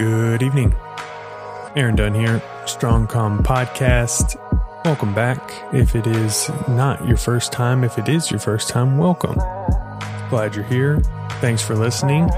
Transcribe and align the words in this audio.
Good 0.00 0.42
evening. 0.42 0.74
Aaron 1.76 1.94
Dunn 1.94 2.14
here, 2.14 2.42
Strong 2.64 3.08
Com 3.08 3.42
Podcast. 3.42 4.34
Welcome 4.82 5.14
back. 5.14 5.52
If 5.74 5.94
it 5.94 6.06
is 6.06 6.50
not 6.66 7.06
your 7.06 7.18
first 7.18 7.52
time, 7.52 7.84
if 7.84 7.98
it 7.98 8.08
is 8.08 8.30
your 8.30 8.40
first 8.40 8.70
time, 8.70 8.96
welcome. 8.96 9.34
Glad 10.30 10.54
you're 10.54 10.64
here. 10.64 11.00
Thanks 11.42 11.60
for 11.60 11.74
listening. 11.74 12.30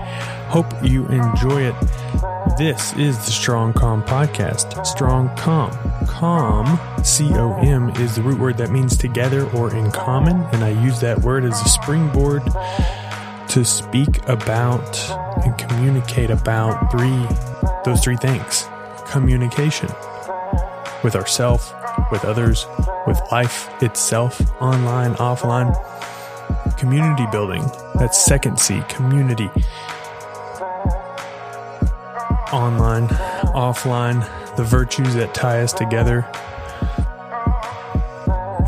Hope 0.49 0.67
you 0.83 1.07
enjoy 1.07 1.63
it. 1.63 1.75
This 2.59 2.95
is 2.95 3.17
the 3.19 3.31
Strong 3.31 3.75
Com 3.75 4.03
Podcast. 4.03 4.85
Strong 4.85 5.29
Com. 5.37 5.71
Com, 6.09 6.81
C 7.05 7.31
O 7.35 7.57
M, 7.59 7.91
is 7.91 8.17
the 8.17 8.23
root 8.23 8.41
word 8.41 8.57
that 8.57 8.72
means 8.72 8.97
together 8.97 9.49
or 9.50 9.72
in 9.72 9.93
common. 9.93 10.43
And 10.53 10.64
I 10.64 10.71
use 10.85 10.99
that 10.99 11.21
word 11.21 11.44
as 11.44 11.61
a 11.64 11.69
springboard 11.69 12.43
to 13.50 13.64
speak 13.64 14.27
about 14.29 14.99
and 15.44 15.57
communicate 15.57 16.31
about 16.31 16.91
three 16.91 17.52
those 17.85 18.03
three 18.03 18.17
things. 18.17 18.67
Communication. 19.07 19.89
With 21.03 21.17
ourself 21.17 21.75
with 22.11 22.25
others 22.25 22.67
with 23.07 23.21
life 23.31 23.71
itself 23.82 24.41
online 24.61 25.14
offline. 25.14 25.72
Community 26.79 27.27
building. 27.31 27.64
That's 27.95 28.22
second 28.22 28.58
c 28.58 28.82
community. 28.89 29.50
Online 32.53 33.08
offline. 33.55 34.28
The 34.56 34.64
virtues 34.64 35.14
that 35.14 35.34
tie 35.34 35.62
us 35.62 35.72
together. 35.72 36.27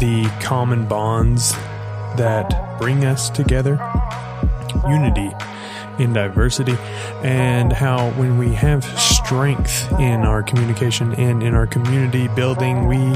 The 0.01 0.31
common 0.41 0.87
bonds 0.87 1.53
that 2.17 2.79
bring 2.79 3.05
us 3.05 3.31
together. 3.31 3.79
Unity 4.89 5.31
in 5.99 6.13
diversity 6.13 6.77
and 7.23 7.73
how 7.73 8.11
when 8.13 8.39
we 8.39 8.53
have 8.53 8.85
strength 8.99 9.91
in 9.93 10.21
our 10.21 10.43
communication 10.43 11.13
and 11.15 11.43
in 11.43 11.55
our 11.55 11.67
community 11.67 12.29
building 12.29 12.87
we 12.87 13.13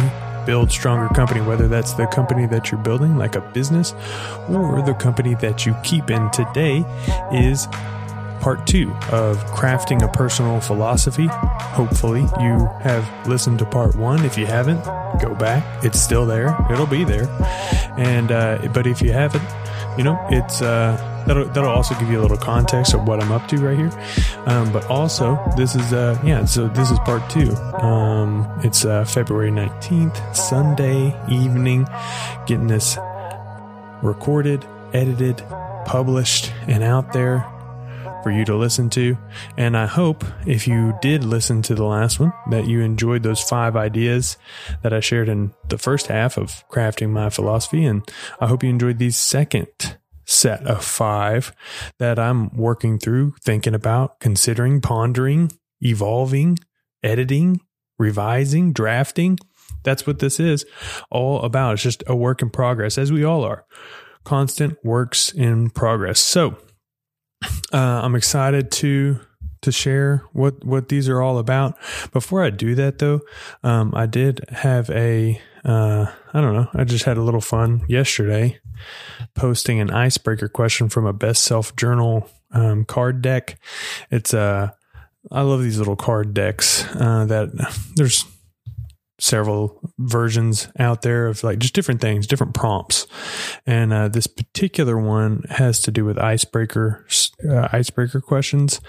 build 0.47 0.71
stronger 0.71 1.13
company 1.15 1.41
whether 1.41 1.69
that's 1.69 1.93
the 1.95 2.07
company 2.07 2.47
that 2.47 2.71
you're 2.71 2.81
building 2.81 3.17
like 3.19 3.37
a 3.37 3.41
business 3.53 3.93
or 4.49 4.81
the 4.83 4.95
company 4.95 5.35
that 5.35 5.67
you 5.67 5.77
keep. 5.83 6.09
In 6.11 6.31
today 6.31 6.85
is 7.33 7.67
part 8.41 8.67
two 8.67 8.91
of 9.13 9.37
crafting 9.53 10.03
a 10.03 10.09
personal 10.09 10.61
philosophy. 10.61 11.27
Hopefully 11.31 12.23
you 12.41 12.71
have 12.81 13.07
listened 13.29 13.59
to 13.59 13.67
part 13.67 13.95
one. 13.97 14.25
If 14.25 14.39
you 14.39 14.47
haven't 14.47 14.83
go 15.21 15.35
back. 15.35 15.65
It's 15.85 16.01
still 16.01 16.25
there. 16.25 16.57
It'll 16.71 16.87
be 16.87 17.05
there. 17.05 17.29
And 17.99 18.33
uh, 18.33 18.69
but 18.73 18.87
if 18.87 19.03
you 19.03 19.13
haven't 19.13 19.45
you 19.99 20.05
know 20.05 20.19
it's 20.31 20.63
uh 20.63 20.97
that'll 21.29 21.45
that'll 21.47 21.71
also 21.71 21.95
give 22.01 22.11
you 22.11 22.19
a 22.19 22.23
little 22.23 22.37
context 22.37 22.95
of 22.95 23.07
what 23.07 23.23
I'm 23.23 23.31
up 23.31 23.47
to 23.49 23.57
right 23.59 23.77
here. 23.77 23.93
Um, 24.47 24.73
but 24.73 24.87
also, 24.87 25.39
this 25.57 25.75
is 25.75 25.93
uh 25.93 26.21
yeah, 26.25 26.45
so 26.45 26.69
this 26.69 26.91
is 26.91 26.99
part 27.01 27.29
two. 27.31 27.55
Um, 27.81 28.61
it's 28.65 28.85
uh, 28.85 29.05
February 29.05 29.51
nineteenth, 29.51 30.19
Sunday 30.35 31.15
evening, 31.31 31.87
getting 32.47 32.67
this 32.67 32.97
recorded, 34.03 34.65
edited, 34.93 35.39
published, 35.85 36.53
and 36.67 36.83
out 36.83 37.13
there 37.13 37.47
for 38.23 38.33
you 38.33 38.45
to 38.45 38.57
listen 38.57 38.91
to. 38.91 39.17
And 39.57 39.77
I 39.77 39.87
hope 39.87 40.25
if 40.47 40.67
you 40.67 40.99
did 41.01 41.23
listen 41.23 41.63
to 41.63 41.75
the 41.75 41.85
last 41.85 42.19
one 42.19 42.33
that 42.51 42.67
you 42.67 42.81
enjoyed 42.81 43.23
those 43.23 43.41
five 43.41 43.77
ideas 43.77 44.37
that 44.83 44.93
I 44.93 45.01
shared 45.01 45.29
in 45.29 45.53
the 45.69 45.79
first 45.79 46.09
half 46.09 46.37
of 46.37 46.65
crafting 46.69 47.11
my 47.11 47.31
philosophy. 47.31 47.85
And 47.85 48.03
I 48.41 48.49
hope 48.49 48.65
you 48.65 48.71
enjoyed 48.71 48.99
these 48.99 49.17
second 49.17 49.99
set 50.29 50.67
of 50.67 50.85
five 50.85 51.53
that 51.99 52.19
I'm 52.19 52.55
working 52.55 52.99
through, 52.99 53.35
thinking 53.43 53.75
about, 53.75 54.21
considering, 54.21 54.81
pondering, 54.81 55.51
evolving, 55.81 56.59
editing, 57.03 57.61
revising, 57.99 58.73
drafting. 58.73 59.39
That's 59.85 60.07
what 60.07 60.19
this 60.19 60.39
is 60.39 60.67
all 61.11 61.43
about. 61.43 61.75
It's 61.75 61.83
just 61.83 62.05
a 62.07 62.15
work 62.15 62.43
in 62.43 62.51
progress, 62.51 62.99
as 62.99 63.11
we 63.11 63.25
all 63.25 63.43
are. 63.43 63.65
Constant 64.25 64.77
works 64.85 65.33
in 65.33 65.71
progress. 65.71 66.21
So 66.21 66.59
uh, 67.73 67.79
I'm 68.03 68.15
excited 68.15 68.71
to 68.73 69.21
to 69.63 69.73
share 69.73 70.25
what 70.33 70.65
what 70.65 70.89
these 70.89 71.09
are 71.09 71.23
all 71.23 71.39
about. 71.39 71.77
Before 72.13 72.43
I 72.43 72.51
do 72.51 72.75
that, 72.75 72.99
though, 72.99 73.21
um, 73.63 73.93
I 73.97 74.07
did 74.07 74.45
have 74.51 74.91
a 74.91 75.41
uh, 75.65 76.07
I 76.35 76.41
don't 76.41 76.55
know. 76.55 76.69
I 76.75 76.85
just 76.85 77.05
had 77.05 77.17
a 77.17 77.23
little 77.23 77.41
fun 77.41 77.85
yesterday, 77.89 78.59
posting 79.35 79.81
an 79.81 79.91
icebreaker 79.91 80.49
question 80.49 80.89
from 80.89 81.07
a 81.07 81.13
best 81.13 81.45
self 81.45 81.75
journal 81.77 82.29
um, 82.53 82.85
card 82.85 83.23
deck. 83.23 83.59
It's 84.11 84.35
a 84.35 84.41
uh, 84.41 84.71
I 85.31 85.43
love 85.43 85.63
these 85.63 85.79
little 85.79 85.97
card 85.97 86.33
decks 86.33 86.85
uh, 86.95 87.27
that 87.27 87.51
there's 87.97 88.25
several 89.21 89.81
versions 89.99 90.69
out 90.79 91.03
there 91.03 91.27
of 91.27 91.43
like 91.43 91.59
just 91.59 91.75
different 91.75 92.01
things, 92.01 92.27
different 92.27 92.55
prompts. 92.55 93.07
And 93.67 93.93
uh, 93.93 94.09
this 94.09 94.27
particular 94.27 94.99
one 94.99 95.43
has 95.51 95.81
to 95.83 95.91
do 95.91 96.05
with 96.05 96.19
icebreaker 96.19 97.05
uh, 97.49 97.69
icebreaker 97.73 98.21
questions, 98.21 98.81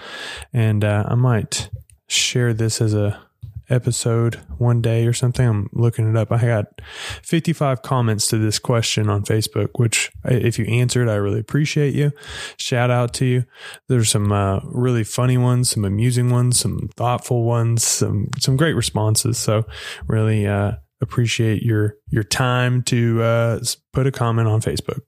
and 0.52 0.84
uh, 0.84 1.04
I 1.08 1.14
might 1.14 1.70
share 2.08 2.52
this 2.54 2.80
as 2.80 2.94
a 2.94 3.20
episode 3.70 4.36
one 4.58 4.82
day 4.82 5.06
or 5.06 5.12
something. 5.12 5.46
I'm 5.46 5.70
looking 5.72 6.08
it 6.08 6.16
up. 6.16 6.32
I 6.32 6.44
got 6.44 6.80
55 7.22 7.82
comments 7.82 8.28
to 8.28 8.38
this 8.38 8.58
question 8.58 9.08
on 9.08 9.24
Facebook, 9.24 9.70
which 9.76 10.10
if 10.24 10.58
you 10.58 10.64
answered, 10.66 11.08
I 11.08 11.14
really 11.14 11.40
appreciate 11.40 11.94
you. 11.94 12.12
Shout 12.56 12.90
out 12.90 13.14
to 13.14 13.24
you. 13.24 13.44
There's 13.88 14.10
some 14.10 14.32
uh, 14.32 14.60
really 14.64 15.04
funny 15.04 15.38
ones, 15.38 15.70
some 15.70 15.84
amusing 15.84 16.30
ones, 16.30 16.58
some 16.58 16.90
thoughtful 16.96 17.44
ones, 17.44 17.84
some 17.84 18.28
some 18.38 18.56
great 18.56 18.74
responses. 18.74 19.38
So 19.38 19.64
really 20.06 20.46
uh, 20.46 20.72
appreciate 21.00 21.62
your 21.62 21.96
your 22.10 22.24
time 22.24 22.82
to 22.84 23.22
uh, 23.22 23.60
put 23.92 24.06
a 24.06 24.12
comment 24.12 24.48
on 24.48 24.60
Facebook. 24.60 25.00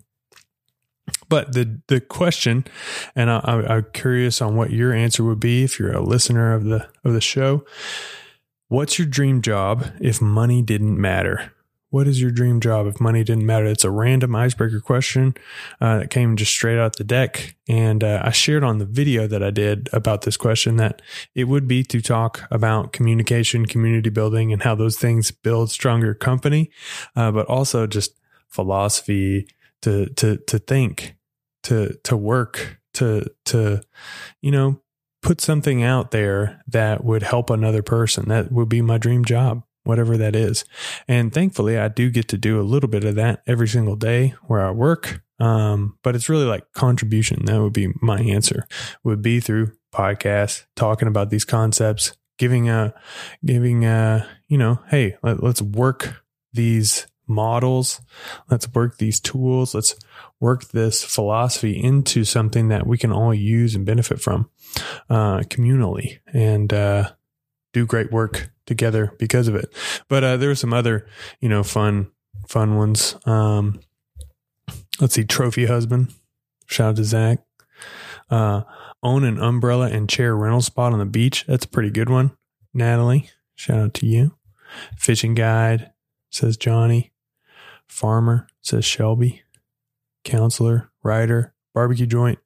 But 1.29 1.53
the 1.53 1.81
the 1.89 2.01
question, 2.01 2.65
and 3.17 3.31
I, 3.31 3.39
I'm 3.45 3.87
curious 3.93 4.41
on 4.41 4.55
what 4.55 4.71
your 4.71 4.93
answer 4.93 5.25
would 5.25 5.41
be 5.41 5.65
if 5.65 5.79
you're 5.79 5.93
a 5.93 6.03
listener 6.03 6.53
of 6.55 6.65
the 6.65 6.89
of 7.05 7.13
the 7.13 7.21
show 7.21 7.65
What's 8.73 8.99
your 8.99 9.07
dream 9.07 9.43
job 9.43 9.85
if 10.01 10.23
money 10.23 10.63
didn't 10.63 10.99
matter? 10.99 11.53
What 11.91 12.09
is 12.09 12.23
your 12.23 12.31
dream 12.31 12.59
job 12.59 12.87
if 12.87 13.03
money 13.03 13.23
didn't 13.23 13.45
matter? 13.45 13.67
It's 13.67 13.85
a 13.85 13.91
random 13.91 14.35
icebreaker 14.35 14.81
question 14.81 15.35
uh, 15.79 15.99
that 15.99 16.09
came 16.09 16.37
just 16.37 16.53
straight 16.53 16.79
out 16.79 16.97
the 16.97 17.05
deck. 17.05 17.55
And 17.69 18.03
uh, 18.03 18.23
I 18.25 18.31
shared 18.31 18.65
on 18.65 18.79
the 18.79 18.87
video 18.87 19.27
that 19.27 19.43
I 19.43 19.51
did 19.51 19.91
about 19.93 20.23
this 20.23 20.39
question 20.39 20.77
that 20.79 21.03
it 21.35 21.45
would 21.45 21.69
be 21.69 21.83
to 21.83 22.01
talk 22.01 22.49
about 22.51 22.95
communication, 22.95 23.67
community 23.67 24.09
building, 24.09 24.55
and 24.55 24.63
how 24.63 24.75
those 24.75 24.97
things 24.97 25.31
build 25.33 25.71
stronger 25.71 26.15
company, 26.15 26.71
uh, 27.15 27.31
but 27.31 27.45
also 27.49 27.87
just 27.87 28.19
philosophy 28.49 29.49
to 29.83 30.07
to 30.15 30.39
to 30.47 30.59
think, 30.59 31.15
to 31.65 31.99
to 32.05 32.17
work, 32.17 32.81
to 32.95 33.31
to 33.45 33.83
you 34.41 34.51
know 34.51 34.81
put 35.23 35.41
something 35.41 35.83
out 35.83 36.11
there 36.11 36.63
that 36.67 37.05
would 37.05 37.23
help 37.23 37.49
another 37.49 37.83
person. 37.83 38.29
That 38.29 38.53
would 38.53 38.69
be 38.69 38.83
my 38.83 38.99
dream 38.99 39.25
job, 39.25 39.63
whatever 39.85 40.17
that 40.17 40.37
is. 40.37 40.65
And 41.09 41.33
thankfully, 41.33 41.79
I 41.79 41.89
do 41.89 42.11
get 42.11 42.29
to 42.29 42.39
do 42.39 42.61
a 42.61 42.63
little 42.63 42.89
bit 42.89 43.05
of 43.05 43.15
that 43.15 43.43
every 43.47 43.69
single 43.69 43.97
day 43.97 44.35
where 44.47 44.61
I 44.61 44.73
work. 44.73 45.23
Um, 45.39 45.99
but 46.03 46.15
it's 46.15 46.29
really 46.29 46.45
like 46.45 46.73
contribution. 46.73 47.47
That 47.47 47.61
would 47.61 47.73
be 47.73 47.93
my 48.01 48.21
answer. 48.21 48.67
Would 49.05 49.23
be 49.23 49.41
through 49.41 49.73
podcasts, 49.95 50.67
talking 50.77 51.09
about 51.09 51.31
these 51.31 51.45
concepts, 51.45 52.17
giving 52.39 52.69
a, 52.69 52.95
giving 53.45 53.85
a, 53.85 54.29
you 54.49 54.59
know, 54.59 54.81
hey, 54.89 55.17
let, 55.23 55.43
let's 55.43 55.63
work 55.63 56.23
these 56.53 57.07
models. 57.27 58.01
Let's 58.51 58.73
work 58.73 58.99
these 58.99 59.21
tools. 59.21 59.75
Let's 59.75 59.95
work 60.41 60.69
this 60.69 61.03
philosophy 61.03 61.83
into 61.83 62.25
something 62.25 62.69
that 62.69 62.87
we 62.87 62.99
can 62.99 63.13
all 63.13 63.35
use 63.35 63.75
and 63.75 63.87
benefit 63.87 64.21
from 64.21 64.51
uh, 65.09 65.41
communally 65.41 66.19
and 66.33 66.73
uh, 66.73 67.11
do 67.73 67.87
great 67.87 68.11
work 68.11 68.51
together 68.67 69.15
because 69.19 69.49
of 69.49 69.55
it. 69.55 69.73
But 70.09 70.25
uh, 70.25 70.37
there 70.37 70.51
are 70.51 70.57
some 70.57 70.73
other, 70.73 71.07
you 71.41 71.49
know, 71.49 71.63
fun, 71.63 72.11
fun 72.47 72.77
ones. 72.77 73.17
Um, 73.27 73.81
let's 75.01 75.15
see, 75.15 75.25
trophy 75.25 75.67
husband. 75.67 76.13
Shout 76.67 76.91
out 76.91 76.97
to 76.97 77.05
Zach. 77.05 77.39
Uh, 78.31 78.63
own 79.03 79.25
an 79.25 79.39
umbrella 79.39 79.89
and 79.91 80.09
chair 80.09 80.37
rental 80.37 80.63
spot 80.63 80.93
on 80.93 80.99
the 80.99 81.05
beach. 81.05 81.45
That's 81.47 81.65
a 81.65 81.69
pretty 81.69 81.91
good 81.91 82.09
one. 82.09 82.37
Natalie, 82.73 83.29
shout 83.55 83.79
out 83.79 83.95
to 83.95 84.07
you. 84.07 84.37
Fishing 84.97 85.35
guide, 85.35 85.93
says 86.31 86.57
Johnny. 86.57 87.12
Farmer, 87.93 88.49
says 88.63 88.87
Shelby. 88.87 89.43
Counselor, 90.25 90.91
writer, 91.03 91.53
barbecue 91.75 92.07
joint, 92.07 92.39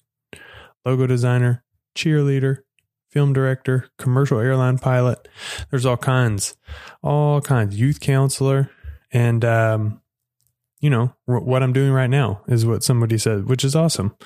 logo 0.84 1.06
designer, 1.06 1.62
cheerleader, 1.94 2.62
film 3.10 3.32
director, 3.32 3.88
commercial 3.96 4.40
airline 4.40 4.78
pilot. 4.78 5.28
There's 5.70 5.86
all 5.86 5.96
kinds, 5.96 6.56
all 7.00 7.40
kinds. 7.40 7.78
Youth 7.78 8.00
counselor, 8.00 8.70
and 9.12 9.44
um, 9.44 10.00
you 10.80 10.90
know 10.90 11.14
what 11.26 11.62
I'm 11.62 11.72
doing 11.72 11.92
right 11.92 12.10
now 12.10 12.42
is 12.48 12.66
what 12.66 12.82
somebody 12.82 13.16
said, 13.16 13.46
which 13.46 13.64
is 13.64 13.76
awesome. 13.76 14.16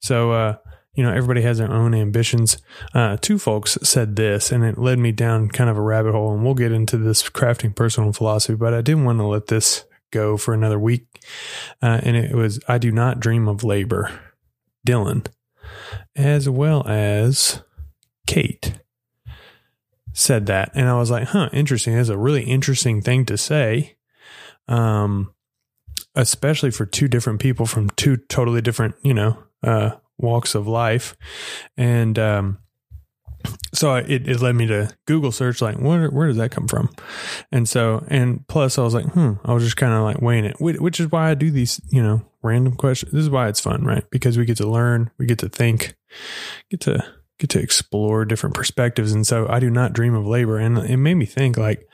So 0.00 0.30
uh, 0.30 0.56
you 0.94 1.02
know, 1.02 1.10
everybody 1.10 1.42
has 1.42 1.58
their 1.58 1.72
own 1.72 1.94
ambitions. 1.94 2.58
Uh, 2.94 3.16
two 3.20 3.38
folks 3.38 3.76
said 3.82 4.14
this, 4.14 4.52
and 4.52 4.62
it 4.62 4.78
led 4.78 5.00
me 5.00 5.10
down 5.10 5.48
kind 5.48 5.68
of 5.68 5.76
a 5.76 5.82
rabbit 5.82 6.12
hole. 6.12 6.32
And 6.32 6.44
we'll 6.44 6.54
get 6.54 6.70
into 6.70 6.96
this 6.96 7.28
crafting 7.28 7.74
personal 7.74 8.12
philosophy, 8.12 8.54
but 8.54 8.72
I 8.72 8.82
didn't 8.82 9.04
want 9.04 9.18
to 9.18 9.26
let 9.26 9.48
this 9.48 9.84
go 10.10 10.36
for 10.36 10.54
another 10.54 10.78
week. 10.78 11.06
Uh, 11.82 12.00
and 12.02 12.16
it 12.16 12.34
was, 12.34 12.60
I 12.68 12.78
do 12.78 12.90
not 12.90 13.20
dream 13.20 13.48
of 13.48 13.64
labor. 13.64 14.10
Dylan, 14.86 15.26
as 16.16 16.48
well 16.48 16.86
as 16.86 17.62
Kate 18.26 18.80
said 20.12 20.46
that. 20.46 20.70
And 20.74 20.88
I 20.88 20.94
was 20.94 21.10
like, 21.10 21.28
huh, 21.28 21.50
interesting. 21.52 21.94
That's 21.94 22.08
a 22.08 22.18
really 22.18 22.44
interesting 22.44 23.02
thing 23.02 23.24
to 23.26 23.36
say. 23.36 23.96
Um, 24.68 25.34
especially 26.14 26.70
for 26.70 26.86
two 26.86 27.08
different 27.08 27.40
people 27.40 27.66
from 27.66 27.90
two 27.90 28.16
totally 28.16 28.60
different, 28.60 28.94
you 29.02 29.14
know, 29.14 29.38
uh, 29.62 29.90
walks 30.18 30.54
of 30.54 30.66
life. 30.66 31.16
And, 31.76 32.18
um, 32.18 32.58
so 33.72 33.94
it, 33.94 34.28
it 34.28 34.40
led 34.40 34.56
me 34.56 34.66
to 34.66 34.94
Google 35.06 35.32
search, 35.32 35.62
like, 35.62 35.78
where, 35.78 36.08
where 36.08 36.28
does 36.28 36.36
that 36.36 36.50
come 36.50 36.66
from? 36.66 36.90
And 37.52 37.68
so, 37.68 38.04
and 38.08 38.46
plus 38.48 38.78
I 38.78 38.82
was 38.82 38.94
like, 38.94 39.06
hmm, 39.06 39.34
I 39.44 39.52
was 39.52 39.62
just 39.62 39.76
kind 39.76 39.92
of 39.92 40.02
like 40.02 40.20
weighing 40.20 40.44
it, 40.44 40.60
which 40.60 41.00
is 41.00 41.10
why 41.10 41.30
I 41.30 41.34
do 41.34 41.50
these, 41.50 41.80
you 41.88 42.02
know, 42.02 42.22
random 42.42 42.74
questions. 42.76 43.12
This 43.12 43.22
is 43.22 43.30
why 43.30 43.48
it's 43.48 43.60
fun, 43.60 43.84
right? 43.84 44.04
Because 44.10 44.36
we 44.36 44.44
get 44.44 44.56
to 44.58 44.68
learn, 44.68 45.10
we 45.18 45.26
get 45.26 45.38
to 45.38 45.48
think, 45.48 45.94
get 46.70 46.80
to, 46.82 47.04
get 47.38 47.50
to 47.50 47.60
explore 47.60 48.24
different 48.24 48.54
perspectives. 48.54 49.12
And 49.12 49.26
so 49.26 49.46
I 49.48 49.60
do 49.60 49.70
not 49.70 49.92
dream 49.92 50.14
of 50.14 50.26
labor. 50.26 50.58
And 50.58 50.78
it 50.78 50.96
made 50.98 51.14
me 51.14 51.26
think 51.26 51.56
like, 51.56 51.86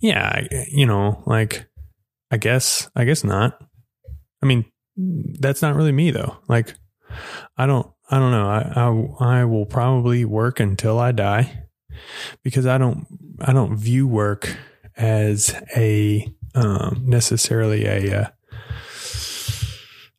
yeah, 0.00 0.44
you 0.70 0.86
know, 0.86 1.22
like, 1.26 1.66
I 2.30 2.36
guess, 2.36 2.90
I 2.96 3.04
guess 3.04 3.22
not. 3.22 3.62
I 4.42 4.46
mean, 4.46 4.64
that's 4.96 5.62
not 5.62 5.76
really 5.76 5.92
me 5.92 6.10
though. 6.10 6.38
Like, 6.48 6.74
I 7.56 7.66
don't, 7.66 7.88
I 8.10 8.18
don't 8.18 8.30
know. 8.30 8.48
I, 8.48 9.20
I, 9.20 9.40
I 9.40 9.44
will 9.44 9.66
probably 9.66 10.24
work 10.24 10.60
until 10.60 10.98
I 10.98 11.12
die 11.12 11.64
because 12.42 12.66
I 12.66 12.78
don't, 12.78 13.06
I 13.40 13.52
don't 13.52 13.76
view 13.76 14.06
work 14.06 14.56
as 14.96 15.54
a, 15.76 16.26
um, 16.54 17.02
necessarily 17.06 17.84
a, 17.86 18.22
uh, 18.22 18.28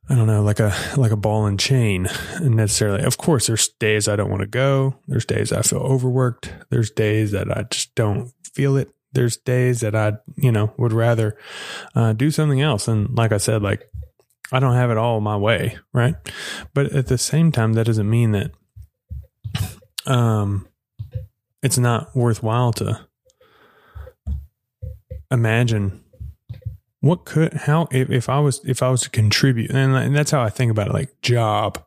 I 0.10 0.16
don't 0.16 0.26
know, 0.26 0.42
like 0.42 0.60
a 0.60 0.74
like 0.98 1.12
a 1.12 1.16
ball 1.18 1.46
and 1.46 1.60
chain 1.60 2.08
necessarily. 2.42 3.04
Of 3.04 3.20
course, 3.20 3.46
there's 3.46 3.68
days 3.68 4.08
I 4.08 4.16
don't 4.16 4.32
want 4.32 4.42
to 4.42 4.48
go. 4.48 4.96
There's 5.08 5.26
days 5.26 5.52
I 5.54 5.62
feel 5.62 5.80
overworked. 5.80 6.52
There's 6.72 6.90
days 6.90 7.30
that 7.32 7.56
I 7.56 7.64
just 7.70 7.94
don't 7.94 8.32
feel 8.44 8.76
it. 8.76 8.90
There's 9.12 9.38
days 9.38 9.82
that 9.82 9.96
I, 9.96 10.14
you 10.36 10.52
know, 10.52 10.74
would 10.78 10.94
rather 10.94 11.38
uh, 11.94 12.14
do 12.14 12.32
something 12.32 12.60
else. 12.60 12.88
And 12.88 13.16
like 13.16 13.32
I 13.32 13.38
said, 13.38 13.62
like 13.62 13.89
I 14.52 14.60
don't 14.60 14.74
have 14.74 14.92
it 14.92 14.98
all 14.98 15.22
my 15.22 15.38
way, 15.38 15.78
right? 15.94 16.16
But 16.74 16.92
at 16.94 17.08
the 17.08 17.18
same 17.18 17.52
time, 17.52 17.74
that 17.74 17.86
doesn't 17.86 18.10
mean 18.10 18.32
that 18.32 18.52
um, 20.06 20.68
it's 21.62 21.78
not 21.78 22.16
worthwhile 22.16 22.74
to 22.74 23.06
imagine 25.32 26.04
what 27.02 27.26
could 27.26 27.54
how 27.54 27.88
if, 27.92 28.10
if 28.10 28.30
I 28.30 28.40
was 28.40 28.62
if 28.66 28.82
I 28.82 28.90
was 28.90 29.02
to 29.02 29.10
contribute, 29.10 29.72
and, 29.72 29.96
and 29.96 30.16
that's 30.16 30.32
how 30.32 30.42
I 30.42 30.50
think 30.50 30.72
about 30.72 30.88
it, 30.88 30.94
like 30.94 31.22
job. 31.22 31.84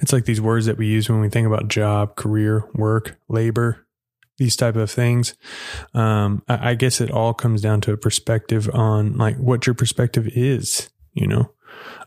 It's 0.00 0.12
like 0.12 0.26
these 0.26 0.40
words 0.40 0.66
that 0.66 0.78
we 0.78 0.86
use 0.86 1.10
when 1.10 1.20
we 1.20 1.28
think 1.28 1.46
about 1.46 1.66
job, 1.66 2.14
career, 2.14 2.68
work, 2.72 3.18
labor, 3.28 3.84
these 4.38 4.54
type 4.54 4.76
of 4.76 4.88
things. 4.88 5.34
Um, 5.92 6.44
I, 6.48 6.70
I 6.70 6.74
guess 6.74 7.00
it 7.00 7.10
all 7.10 7.34
comes 7.34 7.60
down 7.60 7.80
to 7.82 7.92
a 7.92 7.96
perspective 7.96 8.70
on 8.72 9.16
like 9.16 9.36
what 9.38 9.66
your 9.66 9.74
perspective 9.74 10.28
is, 10.28 10.88
you 11.14 11.26
know 11.26 11.50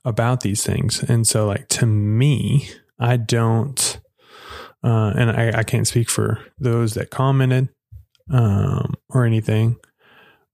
about 0.04 0.42
these 0.42 0.64
things. 0.64 1.04
And 1.04 1.28
so, 1.28 1.48
like, 1.48 1.68
to 1.70 1.86
me, 1.86 2.70
I 3.00 3.18
don't, 3.18 4.00
uh, 4.84 5.14
and 5.16 5.32
I, 5.32 5.60
I 5.60 5.64
can't 5.64 5.88
speak 5.88 6.10
for 6.10 6.40
those 6.60 6.94
that 6.94 7.10
commented 7.10 7.70
um, 8.32 8.96
or 9.10 9.26
anything. 9.26 9.78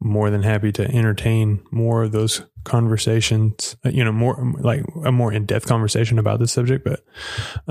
More 0.03 0.31
than 0.31 0.41
happy 0.41 0.71
to 0.71 0.83
entertain 0.83 1.63
more 1.71 2.01
of 2.01 2.11
those 2.11 2.41
conversations, 2.63 3.75
uh, 3.85 3.89
you 3.89 4.03
know, 4.03 4.11
more 4.11 4.51
like 4.59 4.83
a 5.05 5.11
more 5.11 5.31
in 5.31 5.45
depth 5.45 5.67
conversation 5.67 6.17
about 6.17 6.39
this 6.39 6.51
subject. 6.51 6.83
But 6.83 7.03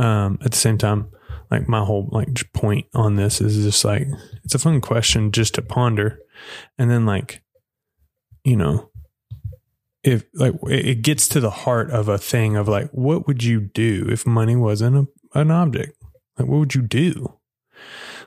um, 0.01 0.39
at 0.45 0.53
the 0.53 0.57
same 0.57 0.79
time, 0.79 1.11
like 1.51 1.69
my 1.69 1.85
whole 1.85 2.09
like 2.13 2.29
point 2.55 2.87
on 2.95 3.17
this 3.17 3.41
is 3.41 3.65
just 3.65 3.85
like 3.85 4.07
it's 4.45 4.55
a 4.55 4.61
fun 4.61 4.81
question 4.81 5.33
just 5.33 5.57
to 5.57 5.63
ponder, 5.63 6.21
and 6.79 6.89
then 6.89 7.05
like, 7.05 7.43
you 8.45 8.55
know, 8.55 8.90
if 10.03 10.25
like 10.35 10.55
it 10.65 11.03
gets 11.03 11.29
to 11.29 11.41
the 11.41 11.51
heart 11.51 11.91
of 11.91 12.09
a 12.09 12.19
thing 12.19 12.57
of 12.57 12.69
like 12.69 12.91
what 12.91 13.27
would 13.27 13.43
you 13.43 13.61
do 13.61 14.07
if 14.11 14.27
money 14.27 14.57
wasn't 14.57 14.97
a, 15.35 15.39
an 15.39 15.51
object? 15.51 15.97
Like 16.39 16.49
what 16.49 16.59
would 16.59 16.75
you 16.75 16.83
do? 16.83 17.39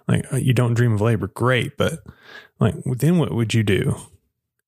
Like 0.08 0.31
uh, 0.31 0.38
you 0.38 0.54
don't 0.54 0.74
dream 0.74 0.94
of 0.94 1.02
labor. 1.02 1.28
Great. 1.28 1.78
But 1.78 2.04
like 2.60 2.75
then 2.86 3.18
what 3.18 3.34
would 3.34 3.54
you 3.54 3.64
do? 3.64 3.96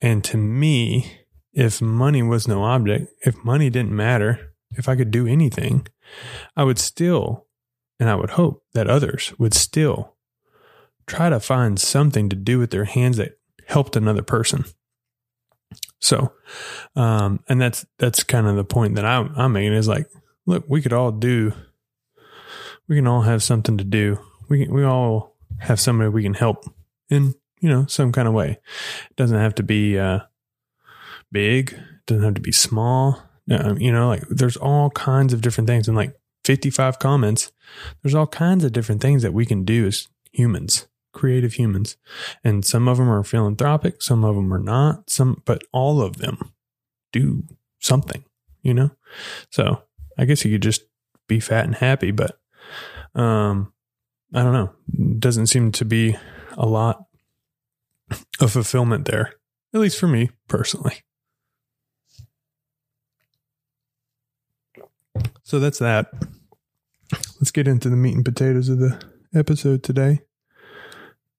And 0.01 0.23
to 0.25 0.37
me 0.37 1.25
if 1.55 1.81
money 1.81 2.21
was 2.21 2.47
no 2.47 2.63
object 2.63 3.11
if 3.21 3.43
money 3.43 3.69
didn't 3.69 3.95
matter 3.95 4.53
if 4.71 4.87
i 4.87 4.95
could 4.95 5.09
do 5.09 5.25
anything 5.25 5.87
i 6.55 6.63
would 6.63 6.77
still 6.77 7.47
and 7.99 8.09
i 8.09 8.15
would 8.15 8.31
hope 8.31 8.63
that 8.73 8.87
others 8.87 9.33
would 9.39 9.53
still 9.53 10.13
try 11.07 11.29
to 11.29 11.39
find 11.39 11.79
something 11.79 12.29
to 12.29 12.35
do 12.35 12.59
with 12.59 12.71
their 12.71 12.85
hands 12.85 13.17
that 13.17 13.39
helped 13.67 13.95
another 13.95 14.21
person 14.21 14.65
so, 15.99 16.33
um, 16.95 17.43
and 17.47 17.61
that's, 17.61 17.85
that's 17.97 18.23
kind 18.23 18.47
of 18.47 18.55
the 18.55 18.63
point 18.63 18.95
that 18.95 19.05
I'm, 19.05 19.33
I'm 19.35 19.53
making 19.53 19.73
is 19.73 19.87
like, 19.87 20.07
look, 20.45 20.65
we 20.67 20.81
could 20.81 20.93
all 20.93 21.11
do, 21.11 21.53
we 22.87 22.95
can 22.95 23.07
all 23.07 23.21
have 23.21 23.41
something 23.41 23.77
to 23.77 23.83
do. 23.83 24.19
We, 24.47 24.67
we 24.67 24.83
all 24.83 25.35
have 25.59 25.79
somebody 25.79 26.09
we 26.09 26.23
can 26.23 26.35
help 26.35 26.65
in, 27.09 27.33
you 27.59 27.69
know, 27.69 27.85
some 27.87 28.11
kind 28.11 28.27
of 28.27 28.33
way. 28.33 28.59
It 29.09 29.15
doesn't 29.15 29.39
have 29.39 29.55
to 29.55 29.63
be, 29.63 29.97
uh, 29.97 30.19
big. 31.31 31.73
It 31.73 32.05
doesn't 32.07 32.23
have 32.23 32.35
to 32.35 32.41
be 32.41 32.53
small. 32.53 33.21
Uh, 33.51 33.75
you 33.77 33.91
know, 33.91 34.07
like 34.07 34.23
there's 34.29 34.57
all 34.57 34.89
kinds 34.91 35.33
of 35.33 35.41
different 35.41 35.67
things 35.67 35.87
and 35.87 35.97
like 35.97 36.15
55 36.45 36.97
comments. 36.97 37.51
There's 38.01 38.15
all 38.15 38.27
kinds 38.27 38.63
of 38.63 38.71
different 38.71 39.01
things 39.01 39.21
that 39.23 39.33
we 39.33 39.45
can 39.45 39.65
do 39.65 39.85
as 39.85 40.07
humans 40.31 40.87
creative 41.15 41.53
humans. 41.53 41.97
And 42.43 42.63
some 42.63 42.87
of 42.87 42.97
them 42.97 43.09
are 43.09 43.23
philanthropic, 43.23 44.03
some 44.03 44.23
of 44.23 44.35
them 44.35 44.53
are 44.53 44.59
not, 44.59 45.09
some, 45.09 45.41
but 45.45 45.63
all 45.71 46.01
of 46.01 46.17
them 46.17 46.53
do 47.11 47.43
something, 47.79 48.23
you 48.61 48.75
know? 48.75 48.91
So 49.49 49.81
I 50.17 50.25
guess 50.25 50.45
you 50.45 50.51
could 50.51 50.61
just 50.61 50.83
be 51.27 51.39
fat 51.39 51.65
and 51.65 51.73
happy, 51.73 52.11
but, 52.11 52.37
um, 53.15 53.73
I 54.33 54.43
don't 54.43 54.53
know. 54.53 54.73
Doesn't 55.17 55.47
seem 55.47 55.71
to 55.71 55.85
be 55.85 56.15
a 56.57 56.65
lot 56.65 57.05
of 58.39 58.51
fulfillment 58.51 59.05
there, 59.05 59.33
at 59.73 59.79
least 59.79 59.99
for 59.99 60.07
me 60.07 60.29
personally. 60.47 61.03
So 65.43 65.59
that's 65.59 65.79
that. 65.79 66.11
Let's 67.39 67.51
get 67.51 67.67
into 67.67 67.89
the 67.89 67.95
meat 67.95 68.15
and 68.15 68.25
potatoes 68.25 68.67
of 68.67 68.79
the 68.79 68.99
episode 69.33 69.83
today. 69.83 70.21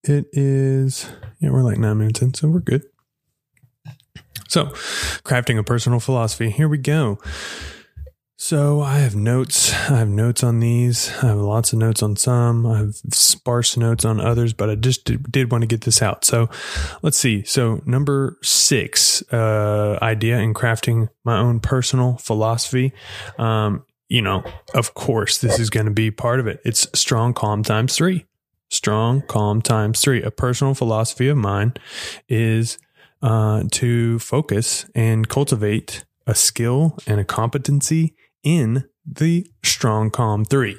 It 0.08 0.26
is, 0.32 1.10
yeah, 1.40 1.50
we're 1.50 1.64
like 1.64 1.78
nine 1.78 1.98
minutes 1.98 2.22
in, 2.22 2.32
so 2.32 2.48
we're 2.48 2.60
good. 2.60 2.84
So, 4.48 4.66
crafting 5.24 5.58
a 5.58 5.64
personal 5.64 5.98
philosophy. 5.98 6.50
Here 6.50 6.68
we 6.68 6.78
go. 6.78 7.18
So, 8.36 8.82
I 8.82 8.98
have 8.98 9.16
notes. 9.16 9.72
I 9.72 9.96
have 9.96 10.08
notes 10.08 10.44
on 10.44 10.60
these. 10.60 11.10
I 11.22 11.26
have 11.26 11.38
lots 11.38 11.72
of 11.72 11.80
notes 11.80 12.04
on 12.04 12.14
some. 12.14 12.66
I 12.66 12.78
have 12.78 12.94
sparse 13.12 13.76
notes 13.76 14.04
on 14.04 14.20
others, 14.20 14.52
but 14.52 14.70
I 14.70 14.76
just 14.76 15.04
did, 15.06 15.32
did 15.32 15.50
want 15.50 15.62
to 15.62 15.66
get 15.66 15.80
this 15.80 16.00
out. 16.00 16.24
So, 16.24 16.48
let's 17.02 17.18
see. 17.18 17.42
So, 17.42 17.82
number 17.84 18.38
six 18.42 19.22
uh, 19.32 19.98
idea 20.00 20.38
in 20.38 20.54
crafting 20.54 21.08
my 21.24 21.38
own 21.38 21.58
personal 21.58 22.16
philosophy. 22.18 22.92
Um, 23.40 23.84
you 24.08 24.22
know, 24.22 24.44
of 24.72 24.94
course, 24.94 25.38
this 25.38 25.58
is 25.58 25.68
going 25.68 25.86
to 25.86 25.92
be 25.92 26.12
part 26.12 26.38
of 26.38 26.46
it. 26.46 26.60
It's 26.64 26.86
strong, 26.94 27.34
com 27.34 27.64
times 27.64 27.96
three. 27.96 28.24
Strong, 28.70 29.22
com 29.22 29.62
times 29.62 30.00
three. 30.00 30.22
A 30.22 30.30
personal 30.30 30.74
philosophy 30.74 31.28
of 31.28 31.36
mine 31.36 31.74
is 32.28 32.78
uh, 33.22 33.64
to 33.72 34.18
focus 34.18 34.86
and 34.94 35.28
cultivate 35.28 36.04
a 36.26 36.34
skill 36.34 36.98
and 37.06 37.20
a 37.20 37.24
competency 37.24 38.14
in 38.42 38.84
the 39.04 39.46
strong, 39.62 40.10
com 40.10 40.44
three. 40.44 40.76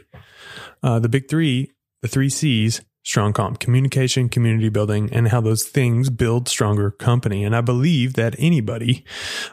Uh, 0.84 1.00
the 1.00 1.10
big 1.10 1.30
three, 1.30 1.72
the 2.02 2.08
three 2.08 2.30
C's 2.30 2.82
strong 3.08 3.32
comp 3.32 3.58
communication 3.58 4.28
community 4.28 4.68
building 4.68 5.10
and 5.14 5.30
how 5.30 5.40
those 5.40 5.64
things 5.64 6.10
build 6.10 6.50
stronger 6.50 6.92
company. 6.92 7.46
And 7.46 7.56
i 7.56 7.62
believe 7.62 8.16
that 8.16 8.36
anybody 8.38 9.06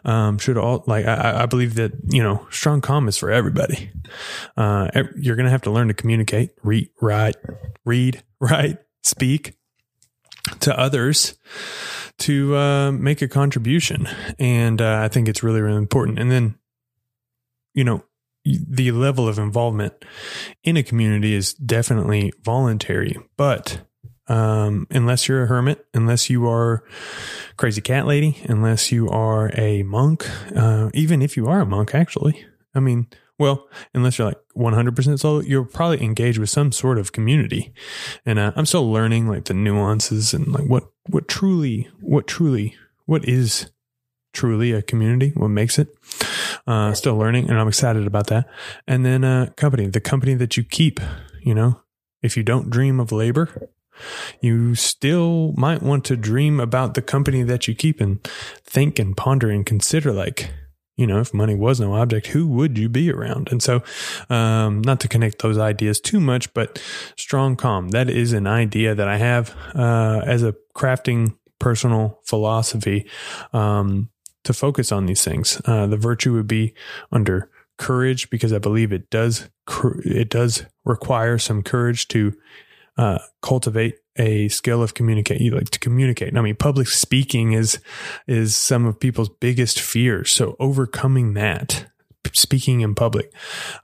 um, 0.04 0.38
should 0.38 0.58
all 0.58 0.82
like 0.88 1.06
I, 1.06 1.44
I, 1.44 1.46
believe 1.46 1.74
that 1.76 1.92
you 2.08 2.20
know 2.20 2.44
strong 2.50 2.80
com 2.80 3.06
is 3.06 3.16
for 3.16 3.30
everybody. 3.30 3.92
Uh, 4.56 4.90
you're 5.16 5.36
gonna 5.36 5.50
have 5.50 5.62
to 5.62 5.70
learn 5.70 5.86
to 5.86 5.94
communicate 5.94 6.50
read 6.64 6.90
write 7.00 7.36
read 7.84 8.24
write 8.40 8.78
speak 9.04 9.54
to 10.58 10.76
others 10.76 11.38
to 12.18 12.56
uh, 12.56 12.90
make 12.90 13.22
a 13.22 13.28
contribution. 13.28 14.08
And 14.40 14.82
uh, 14.82 14.98
i 15.00 15.06
think 15.06 15.28
it's 15.28 15.44
really 15.44 15.60
really 15.60 15.78
important. 15.78 16.18
And 16.18 16.28
then 16.28 16.58
you 17.72 17.84
know 17.84 18.02
the 18.44 18.92
level 18.92 19.26
of 19.28 19.38
involvement 19.38 19.94
in 20.62 20.76
a 20.76 20.82
community 20.82 21.34
is 21.34 21.54
definitely 21.54 22.32
voluntary, 22.42 23.16
but 23.36 23.80
um, 24.26 24.86
unless 24.90 25.28
you're 25.28 25.44
a 25.44 25.46
hermit, 25.46 25.86
unless 25.92 26.30
you 26.30 26.48
are 26.48 26.82
crazy 27.56 27.80
cat 27.80 28.06
lady, 28.06 28.40
unless 28.44 28.90
you 28.90 29.08
are 29.08 29.50
a 29.54 29.82
monk, 29.82 30.28
uh, 30.56 30.90
even 30.94 31.22
if 31.22 31.36
you 31.36 31.46
are 31.46 31.60
a 31.60 31.66
monk, 31.66 31.94
actually, 31.94 32.44
I 32.74 32.80
mean, 32.80 33.06
well, 33.38 33.68
unless 33.92 34.18
you're 34.18 34.28
like 34.28 34.40
100% 34.56 35.18
solo, 35.18 35.40
you'll 35.40 35.64
probably 35.64 36.02
engage 36.02 36.38
with 36.38 36.50
some 36.50 36.72
sort 36.72 36.98
of 36.98 37.12
community. 37.12 37.72
And 38.24 38.38
uh, 38.38 38.52
I'm 38.56 38.66
still 38.66 38.90
learning 38.90 39.28
like 39.28 39.46
the 39.46 39.54
nuances 39.54 40.32
and 40.32 40.52
like 40.52 40.64
what, 40.64 40.84
what 41.10 41.28
truly, 41.28 41.88
what 42.00 42.26
truly, 42.26 42.76
what 43.06 43.28
is 43.28 43.70
truly 44.34 44.72
a 44.72 44.82
community, 44.82 45.32
what 45.34 45.48
makes 45.48 45.78
it. 45.78 45.88
Uh, 46.66 46.92
still 46.92 47.16
learning 47.16 47.48
and 47.48 47.58
I'm 47.58 47.68
excited 47.68 48.06
about 48.06 48.26
that. 48.28 48.46
And 48.86 49.04
then, 49.04 49.24
uh, 49.24 49.50
company, 49.56 49.86
the 49.86 50.00
company 50.00 50.34
that 50.34 50.56
you 50.56 50.64
keep, 50.64 51.00
you 51.42 51.54
know, 51.54 51.80
if 52.22 52.36
you 52.36 52.42
don't 52.42 52.70
dream 52.70 53.00
of 53.00 53.12
labor, 53.12 53.68
you 54.40 54.74
still 54.74 55.52
might 55.56 55.82
want 55.82 56.04
to 56.06 56.16
dream 56.16 56.60
about 56.60 56.94
the 56.94 57.02
company 57.02 57.42
that 57.42 57.68
you 57.68 57.74
keep 57.74 58.00
and 58.00 58.22
think 58.64 58.98
and 58.98 59.16
ponder 59.16 59.50
and 59.50 59.66
consider 59.66 60.12
like, 60.12 60.50
you 60.96 61.06
know, 61.06 61.20
if 61.20 61.34
money 61.34 61.54
was 61.54 61.80
no 61.80 61.94
object, 61.94 62.28
who 62.28 62.46
would 62.48 62.78
you 62.78 62.88
be 62.88 63.10
around? 63.10 63.48
And 63.50 63.62
so, 63.62 63.82
um, 64.30 64.80
not 64.82 65.00
to 65.00 65.08
connect 65.08 65.42
those 65.42 65.58
ideas 65.58 66.00
too 66.00 66.20
much, 66.20 66.52
but 66.54 66.80
strong 67.16 67.56
com. 67.56 67.88
That 67.88 68.08
is 68.08 68.32
an 68.32 68.46
idea 68.46 68.94
that 68.94 69.08
I 69.08 69.18
have, 69.18 69.54
uh, 69.74 70.22
as 70.24 70.42
a 70.42 70.54
crafting 70.76 71.36
personal 71.58 72.20
philosophy, 72.24 73.08
um, 73.52 74.08
to 74.44 74.52
focus 74.52 74.92
on 74.92 75.06
these 75.06 75.24
things. 75.24 75.60
Uh, 75.64 75.86
the 75.86 75.96
virtue 75.96 76.32
would 76.32 76.46
be 76.46 76.74
under 77.10 77.50
courage 77.76 78.30
because 78.30 78.52
I 78.52 78.58
believe 78.58 78.92
it 78.92 79.10
does, 79.10 79.48
it 80.04 80.28
does 80.28 80.64
require 80.84 81.38
some 81.38 81.62
courage 81.62 82.08
to 82.08 82.34
uh, 82.96 83.18
cultivate 83.42 83.96
a 84.16 84.48
skill 84.48 84.82
of 84.82 84.94
communicate 84.94 85.40
you 85.40 85.50
like 85.50 85.70
to 85.70 85.80
communicate 85.80 86.36
i 86.36 86.40
mean 86.40 86.54
public 86.54 86.86
speaking 86.86 87.52
is 87.52 87.80
is 88.28 88.54
some 88.54 88.86
of 88.86 89.00
people's 89.00 89.28
biggest 89.28 89.80
fears 89.80 90.30
so 90.30 90.54
overcoming 90.60 91.34
that 91.34 91.86
speaking 92.32 92.80
in 92.80 92.94
public 92.94 93.32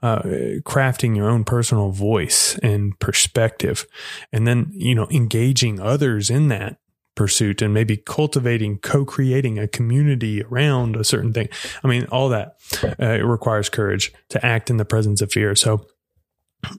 uh, 0.01 0.21
crafting 0.63 1.15
your 1.15 1.29
own 1.29 1.43
personal 1.43 1.91
voice 1.91 2.57
and 2.59 2.97
perspective 2.99 3.85
and 4.31 4.47
then 4.47 4.71
you 4.73 4.95
know 4.95 5.07
engaging 5.09 5.79
others 5.79 6.29
in 6.29 6.47
that 6.47 6.77
pursuit 7.15 7.61
and 7.61 7.73
maybe 7.73 7.97
cultivating 7.97 8.77
co-creating 8.77 9.59
a 9.59 9.67
community 9.67 10.43
around 10.43 10.95
a 10.95 11.03
certain 11.03 11.33
thing. 11.33 11.49
I 11.83 11.87
mean 11.87 12.05
all 12.05 12.29
that 12.29 12.55
uh, 12.83 13.05
it 13.05 13.25
requires 13.25 13.69
courage 13.69 14.13
to 14.29 14.45
act 14.45 14.69
in 14.69 14.77
the 14.77 14.85
presence 14.85 15.21
of 15.21 15.31
fear. 15.31 15.55
So 15.55 15.85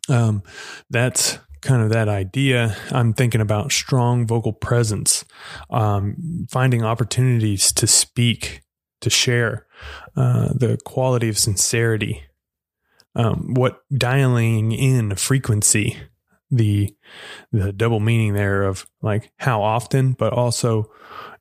um, 0.08 0.42
that's 0.90 1.38
kind 1.62 1.82
of 1.82 1.90
that 1.90 2.08
idea, 2.08 2.76
I'm 2.90 3.12
thinking 3.14 3.40
about 3.40 3.72
strong 3.72 4.26
vocal 4.26 4.52
presence, 4.52 5.24
um, 5.70 6.46
finding 6.50 6.84
opportunities 6.84 7.72
to 7.72 7.86
speak, 7.86 8.62
to 9.00 9.08
share, 9.08 9.66
uh, 10.16 10.48
the 10.54 10.78
quality 10.84 11.28
of 11.28 11.38
sincerity, 11.38 12.22
um, 13.14 13.54
what 13.54 13.80
dialing 13.96 14.72
in 14.72 15.14
frequency, 15.14 15.96
the 16.52 16.94
the 17.50 17.72
double 17.72 17.98
meaning 17.98 18.34
there 18.34 18.62
of 18.62 18.86
like 19.00 19.32
how 19.38 19.62
often, 19.62 20.12
but 20.12 20.32
also 20.32 20.90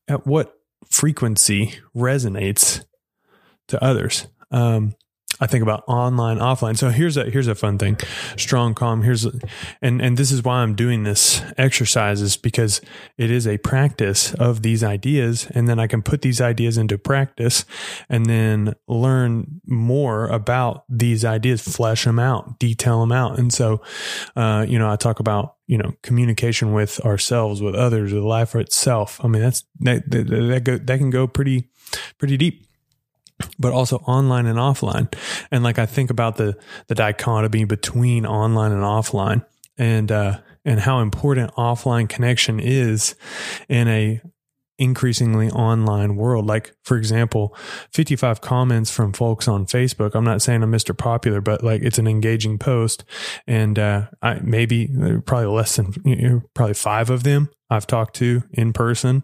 at 0.08 0.26
what 0.26 0.58
frequency 0.90 1.76
resonates 1.96 2.84
to 3.68 3.84
others. 3.84 4.28
Um, 4.50 4.96
I 5.42 5.48
think 5.48 5.64
about 5.64 5.84
online, 5.88 6.38
offline. 6.38 6.78
So 6.78 6.90
here's 6.90 7.18
a 7.18 7.30
here's 7.30 7.48
a 7.48 7.56
fun 7.56 7.80
thing. 7.80 7.98
Strong 8.38 8.76
com. 8.76 9.02
Here's 9.02 9.26
a, 9.26 9.32
and 9.82 10.00
and 10.00 10.16
this 10.16 10.32
is 10.32 10.44
why 10.44 10.58
I'm 10.58 10.76
doing 10.76 11.04
this 11.04 11.42
exercise 11.58 12.22
is 12.22 12.38
because 12.38 12.80
it 13.18 13.32
is 13.32 13.48
a 13.48 13.58
practice 13.58 14.36
of 14.36 14.62
these 14.62 14.84
ideas, 14.84 15.48
and 15.56 15.68
then 15.68 15.80
I 15.80 15.88
can 15.88 16.04
put 16.04 16.22
these 16.22 16.40
ideas 16.40 16.78
into 16.78 17.00
practice, 17.00 17.66
and 18.08 18.28
then 18.28 18.76
learn 18.88 19.62
more 19.66 20.28
about 20.28 20.86
these 20.88 21.26
ideas, 21.26 21.62
flesh 21.62 22.06
them 22.06 22.20
out, 22.20 22.60
detail 22.60 23.00
them 23.00 23.12
out. 23.12 23.40
And 23.40 23.52
so, 23.52 23.82
uh, 24.36 24.64
you 24.70 24.78
know, 24.78 24.92
I 24.92 24.96
talk 24.96 25.20
about 25.20 25.56
you 25.66 25.80
know 25.80 25.94
communication 26.04 26.72
with 26.72 27.00
ourselves, 27.04 27.64
with 27.64 27.74
others, 27.74 28.14
with 28.14 28.24
life 28.24 28.50
for 28.50 28.60
itself. 28.60 29.20
I 29.24 29.28
mean, 29.28 29.42
that's 29.42 29.64
that 29.80 30.08
that, 30.12 30.28
that, 30.28 30.64
go, 30.64 30.78
that 30.78 30.98
can 31.00 31.10
go 31.10 31.26
pretty 31.26 31.70
pretty 32.20 32.38
deep 32.38 32.68
but 33.60 33.74
also 33.74 33.98
online 34.08 34.46
and 34.46 34.58
offline. 34.58 35.14
And 35.52 35.64
like 35.64 35.80
I 35.80 35.86
think 35.86 36.10
about 36.10 36.38
the 36.38 36.58
the 36.88 36.96
dichotomy 36.96 37.66
between 37.66 38.26
online 38.26 38.72
and 38.72 38.84
offline 38.84 39.46
and 39.78 40.12
uh 40.12 40.40
and 40.64 40.80
how 40.80 41.00
important 41.00 41.54
offline 41.56 42.08
connection 42.08 42.60
is 42.60 43.16
in 43.68 43.88
a 43.88 44.22
increasingly 44.82 45.48
online 45.52 46.16
world. 46.16 46.48
Like, 46.48 46.76
for 46.84 46.98
example, 46.98 47.56
55 47.94 48.42
comments 48.42 48.90
from 48.90 49.14
folks 49.14 49.48
on 49.48 49.68
Facebook. 49.68 50.16
I'm 50.16 50.24
not 50.24 50.42
saying 50.42 50.64
I'm 50.64 50.72
Mr. 50.72 50.98
Popular, 50.98 51.40
but 51.40 51.64
like 51.64 51.84
it's 51.84 52.00
an 52.00 52.08
engaging 52.08 52.58
post. 52.58 53.06
And, 53.46 53.78
uh, 53.78 54.08
I 54.24 54.40
maybe 54.42 54.90
probably 55.26 55.46
less 55.46 55.76
than, 55.76 55.94
you 56.04 56.16
know, 56.16 56.42
probably 56.56 56.74
five 56.74 57.12
of 57.12 57.22
them 57.22 57.50
I've 57.70 57.86
talked 57.86 58.16
to 58.18 58.44
in 58.52 58.74
person 58.74 59.24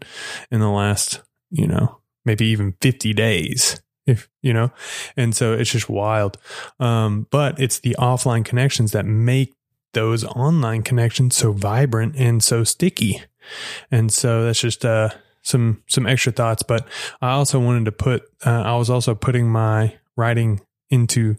in 0.51 0.59
the 0.59 0.69
last, 0.69 1.21
you 1.49 1.65
know, 1.65 2.01
maybe 2.23 2.45
even 2.45 2.75
50 2.79 3.13
days 3.13 3.81
if 4.07 4.29
you 4.41 4.53
know? 4.53 4.71
And 5.15 5.35
so 5.35 5.53
it's 5.53 5.71
just 5.71 5.89
wild. 5.89 6.37
Um, 6.79 7.27
but 7.29 7.59
it's 7.59 7.79
the 7.79 7.95
offline 7.99 8.43
connections 8.43 8.93
that 8.93 9.05
make 9.05 9.53
those 9.93 10.23
online 10.23 10.83
connections 10.83 11.35
so 11.35 11.51
vibrant 11.51 12.15
and 12.15 12.43
so 12.43 12.63
sticky. 12.63 13.21
And 13.91 14.11
so 14.11 14.45
that's 14.45 14.59
just 14.59 14.83
uh, 14.85 15.09
some 15.41 15.83
some 15.87 16.05
extra 16.05 16.31
thoughts. 16.31 16.63
But 16.63 16.87
i 17.21 17.31
also 17.31 17.59
wanted 17.59 17.85
to 17.85 17.91
put 17.91 18.23
uh, 18.45 18.63
i 18.63 18.75
was 18.75 18.89
also 18.89 19.15
putting 19.15 19.49
my 19.49 19.97
writing 20.15 20.61
into 20.89 21.35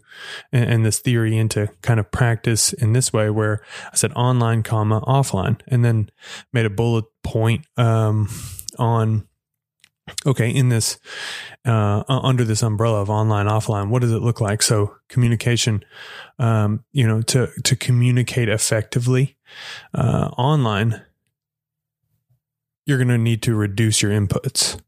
and, 0.51 0.69
and 0.69 0.85
this 0.85 0.99
theory 0.99 1.37
into 1.37 1.67
kind 1.81 1.99
of 1.99 2.11
practice 2.11 2.73
in 2.73 2.93
this 2.93 3.11
way 3.11 3.29
where 3.29 3.61
i 3.91 3.95
said 3.95 4.11
online 4.13 4.61
comma 4.63 5.01
offline 5.01 5.59
and 5.67 5.83
then 5.83 6.09
made 6.53 6.65
a 6.65 6.69
bullet 6.69 7.05
point 7.23 7.65
um, 7.77 8.29
on 8.77 9.27
okay, 10.25 10.49
in 10.49 10.69
this, 10.69 10.99
uh, 11.65 12.03
under 12.07 12.43
this 12.43 12.63
umbrella 12.63 13.01
of 13.01 13.09
online, 13.09 13.45
offline, 13.47 13.89
what 13.89 14.01
does 14.01 14.11
it 14.11 14.21
look 14.21 14.41
like? 14.41 14.61
So 14.61 14.95
communication, 15.07 15.83
um, 16.37 16.83
you 16.91 17.07
know, 17.07 17.21
to, 17.23 17.49
to 17.63 17.75
communicate 17.75 18.49
effectively, 18.49 19.37
uh, 19.93 20.29
online, 20.37 21.01
you're 22.85 22.97
going 22.97 23.07
to 23.09 23.17
need 23.17 23.41
to 23.43 23.55
reduce 23.55 24.01
your 24.01 24.11
inputs. 24.11 24.79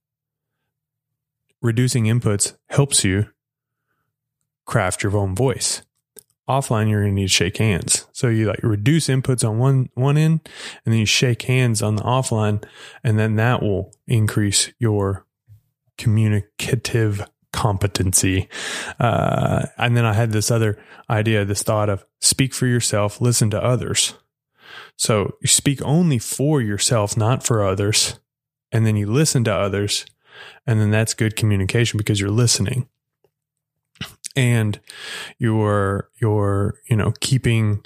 Reducing 1.62 2.06
inputs 2.06 2.56
helps 2.70 3.04
you 3.04 3.28
craft 4.66 5.04
your 5.04 5.16
own 5.18 5.36
voice 5.36 5.84
offline 6.52 6.90
you're 6.90 7.02
going 7.02 7.16
to 7.16 7.22
need 7.22 7.28
to 7.28 7.34
shake 7.34 7.58
hands 7.58 8.08
so 8.22 8.28
you 8.28 8.46
like 8.46 8.62
reduce 8.62 9.08
inputs 9.08 9.48
on 9.48 9.58
one 9.58 9.90
one 9.96 10.16
end 10.16 10.48
and 10.86 10.94
then 10.94 11.00
you 11.00 11.08
shake 11.08 11.42
hands 11.42 11.82
on 11.82 11.96
the 11.96 12.04
offline 12.04 12.64
and 13.04 13.18
then 13.18 13.36
that 13.36 13.64
will 13.64 13.92
increase 14.06 14.72
your 14.78 15.26
communicative 15.98 17.28
competency. 17.52 18.48
Uh, 19.00 19.66
and 19.80 19.98
then 19.98 20.06
i 20.06 20.14
had 20.14 20.34
this 20.34 20.52
other 20.52 20.78
idea 21.10 21.44
this 21.44 21.64
thought 21.64 21.90
of 21.90 22.06
speak 22.20 22.54
for 22.54 22.68
yourself 22.68 23.20
listen 23.20 23.50
to 23.50 23.64
others. 23.64 24.14
So 24.98 25.32
you 25.42 25.48
speak 25.48 25.82
only 25.82 26.20
for 26.20 26.62
yourself 26.62 27.18
not 27.18 27.44
for 27.44 27.66
others 27.66 28.20
and 28.72 28.86
then 28.86 28.96
you 28.96 29.12
listen 29.12 29.44
to 29.46 29.54
others 29.54 30.06
and 30.68 30.80
then 30.80 30.92
that's 30.92 31.16
good 31.16 31.36
communication 31.36 31.98
because 31.98 32.22
you're 32.22 32.30
listening. 32.30 32.88
And 34.36 34.80
you're 35.40 36.12
you're 36.22 36.76
you 36.88 36.96
know 36.96 37.14
keeping 37.20 37.84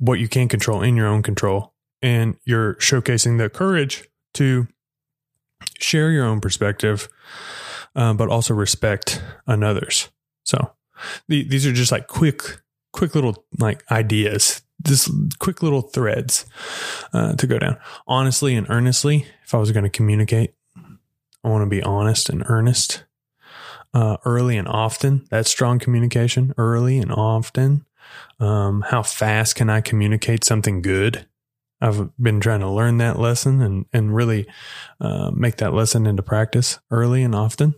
what 0.00 0.18
you 0.18 0.26
can 0.26 0.48
control 0.48 0.82
in 0.82 0.96
your 0.96 1.06
own 1.06 1.22
control 1.22 1.72
and 2.02 2.36
you're 2.44 2.74
showcasing 2.76 3.38
the 3.38 3.48
courage 3.48 4.08
to 4.34 4.66
share 5.78 6.10
your 6.10 6.24
own 6.24 6.40
perspective 6.40 7.08
um, 7.94 8.16
but 8.16 8.28
also 8.28 8.54
respect 8.54 9.22
another's 9.46 10.08
so 10.44 10.72
the, 11.28 11.44
these 11.44 11.66
are 11.66 11.72
just 11.72 11.92
like 11.92 12.06
quick 12.06 12.62
quick 12.92 13.14
little 13.14 13.44
like 13.58 13.88
ideas 13.90 14.62
this 14.78 15.10
quick 15.38 15.62
little 15.62 15.82
threads 15.82 16.46
uh, 17.12 17.34
to 17.34 17.46
go 17.46 17.58
down 17.58 17.76
honestly 18.06 18.56
and 18.56 18.66
earnestly 18.70 19.26
if 19.44 19.54
i 19.54 19.58
was 19.58 19.70
going 19.70 19.84
to 19.84 19.90
communicate 19.90 20.54
i 21.44 21.48
want 21.48 21.62
to 21.62 21.68
be 21.68 21.82
honest 21.82 22.30
and 22.30 22.42
earnest 22.46 23.04
uh, 23.94 24.16
early 24.24 24.56
and 24.56 24.68
often. 24.68 25.26
That's 25.30 25.50
strong 25.50 25.78
communication, 25.78 26.54
early 26.56 26.98
and 26.98 27.12
often. 27.12 27.84
Um, 28.38 28.82
how 28.82 29.02
fast 29.02 29.54
can 29.56 29.70
I 29.70 29.80
communicate 29.80 30.44
something 30.44 30.82
good? 30.82 31.26
I've 31.80 32.10
been 32.18 32.40
trying 32.40 32.60
to 32.60 32.68
learn 32.68 32.98
that 32.98 33.18
lesson 33.18 33.62
and, 33.62 33.86
and 33.92 34.14
really 34.14 34.46
uh, 35.00 35.30
make 35.34 35.56
that 35.56 35.72
lesson 35.72 36.06
into 36.06 36.22
practice 36.22 36.78
early 36.90 37.22
and 37.22 37.34
often. 37.34 37.74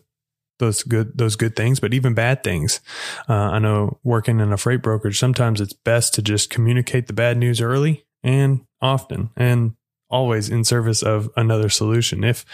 those 0.59 0.83
good 0.85 1.19
those 1.19 1.37
good 1.37 1.57
things, 1.57 1.81
but 1.81 1.93
even 1.93 2.15
bad 2.15 2.45
things. 2.45 2.81
Uh, 3.29 3.35
I 3.35 3.59
know 3.59 3.99
working 4.05 4.41
in 4.41 4.53
a 4.53 4.57
freight 4.57 4.81
brokerage, 4.83 5.19
sometimes 5.19 5.61
it's 5.61 5.73
best 5.73 6.15
to 6.15 6.23
just 6.23 6.51
communicate 6.51 7.07
the 7.09 7.13
bad 7.13 7.37
news 7.37 7.61
early 7.61 8.05
and 8.23 8.65
often, 8.81 9.31
and 9.37 9.75
always 10.09 10.49
in 10.49 10.65
service 10.65 11.03
of 11.03 11.29
another 11.37 11.69
solution. 11.69 12.23
If 12.23 12.45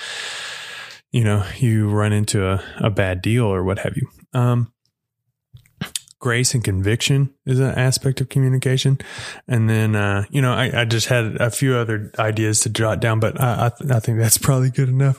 you 1.12 1.22
know 1.24 1.44
you 1.58 1.88
run 1.90 2.12
into 2.12 2.46
a, 2.46 2.62
a 2.78 2.90
bad 2.90 3.20
deal 3.22 3.44
or 3.44 3.62
what 3.62 3.80
have 3.80 3.96
you. 3.96 4.08
Um, 4.32 4.72
grace 6.20 6.52
and 6.52 6.64
conviction 6.64 7.32
is 7.46 7.60
an 7.60 7.70
aspect 7.70 8.20
of 8.20 8.28
communication. 8.28 8.98
And 9.46 9.70
then, 9.70 9.94
uh, 9.94 10.24
you 10.30 10.42
know, 10.42 10.52
I, 10.52 10.82
I, 10.82 10.84
just 10.84 11.06
had 11.06 11.36
a 11.36 11.50
few 11.50 11.76
other 11.76 12.10
ideas 12.18 12.60
to 12.60 12.70
jot 12.70 13.00
down, 13.00 13.20
but 13.20 13.40
I, 13.40 13.66
I, 13.66 13.68
th- 13.70 13.90
I 13.90 14.00
think 14.00 14.18
that's 14.18 14.38
probably 14.48 14.70
good 14.70 14.88
enough, 14.88 15.16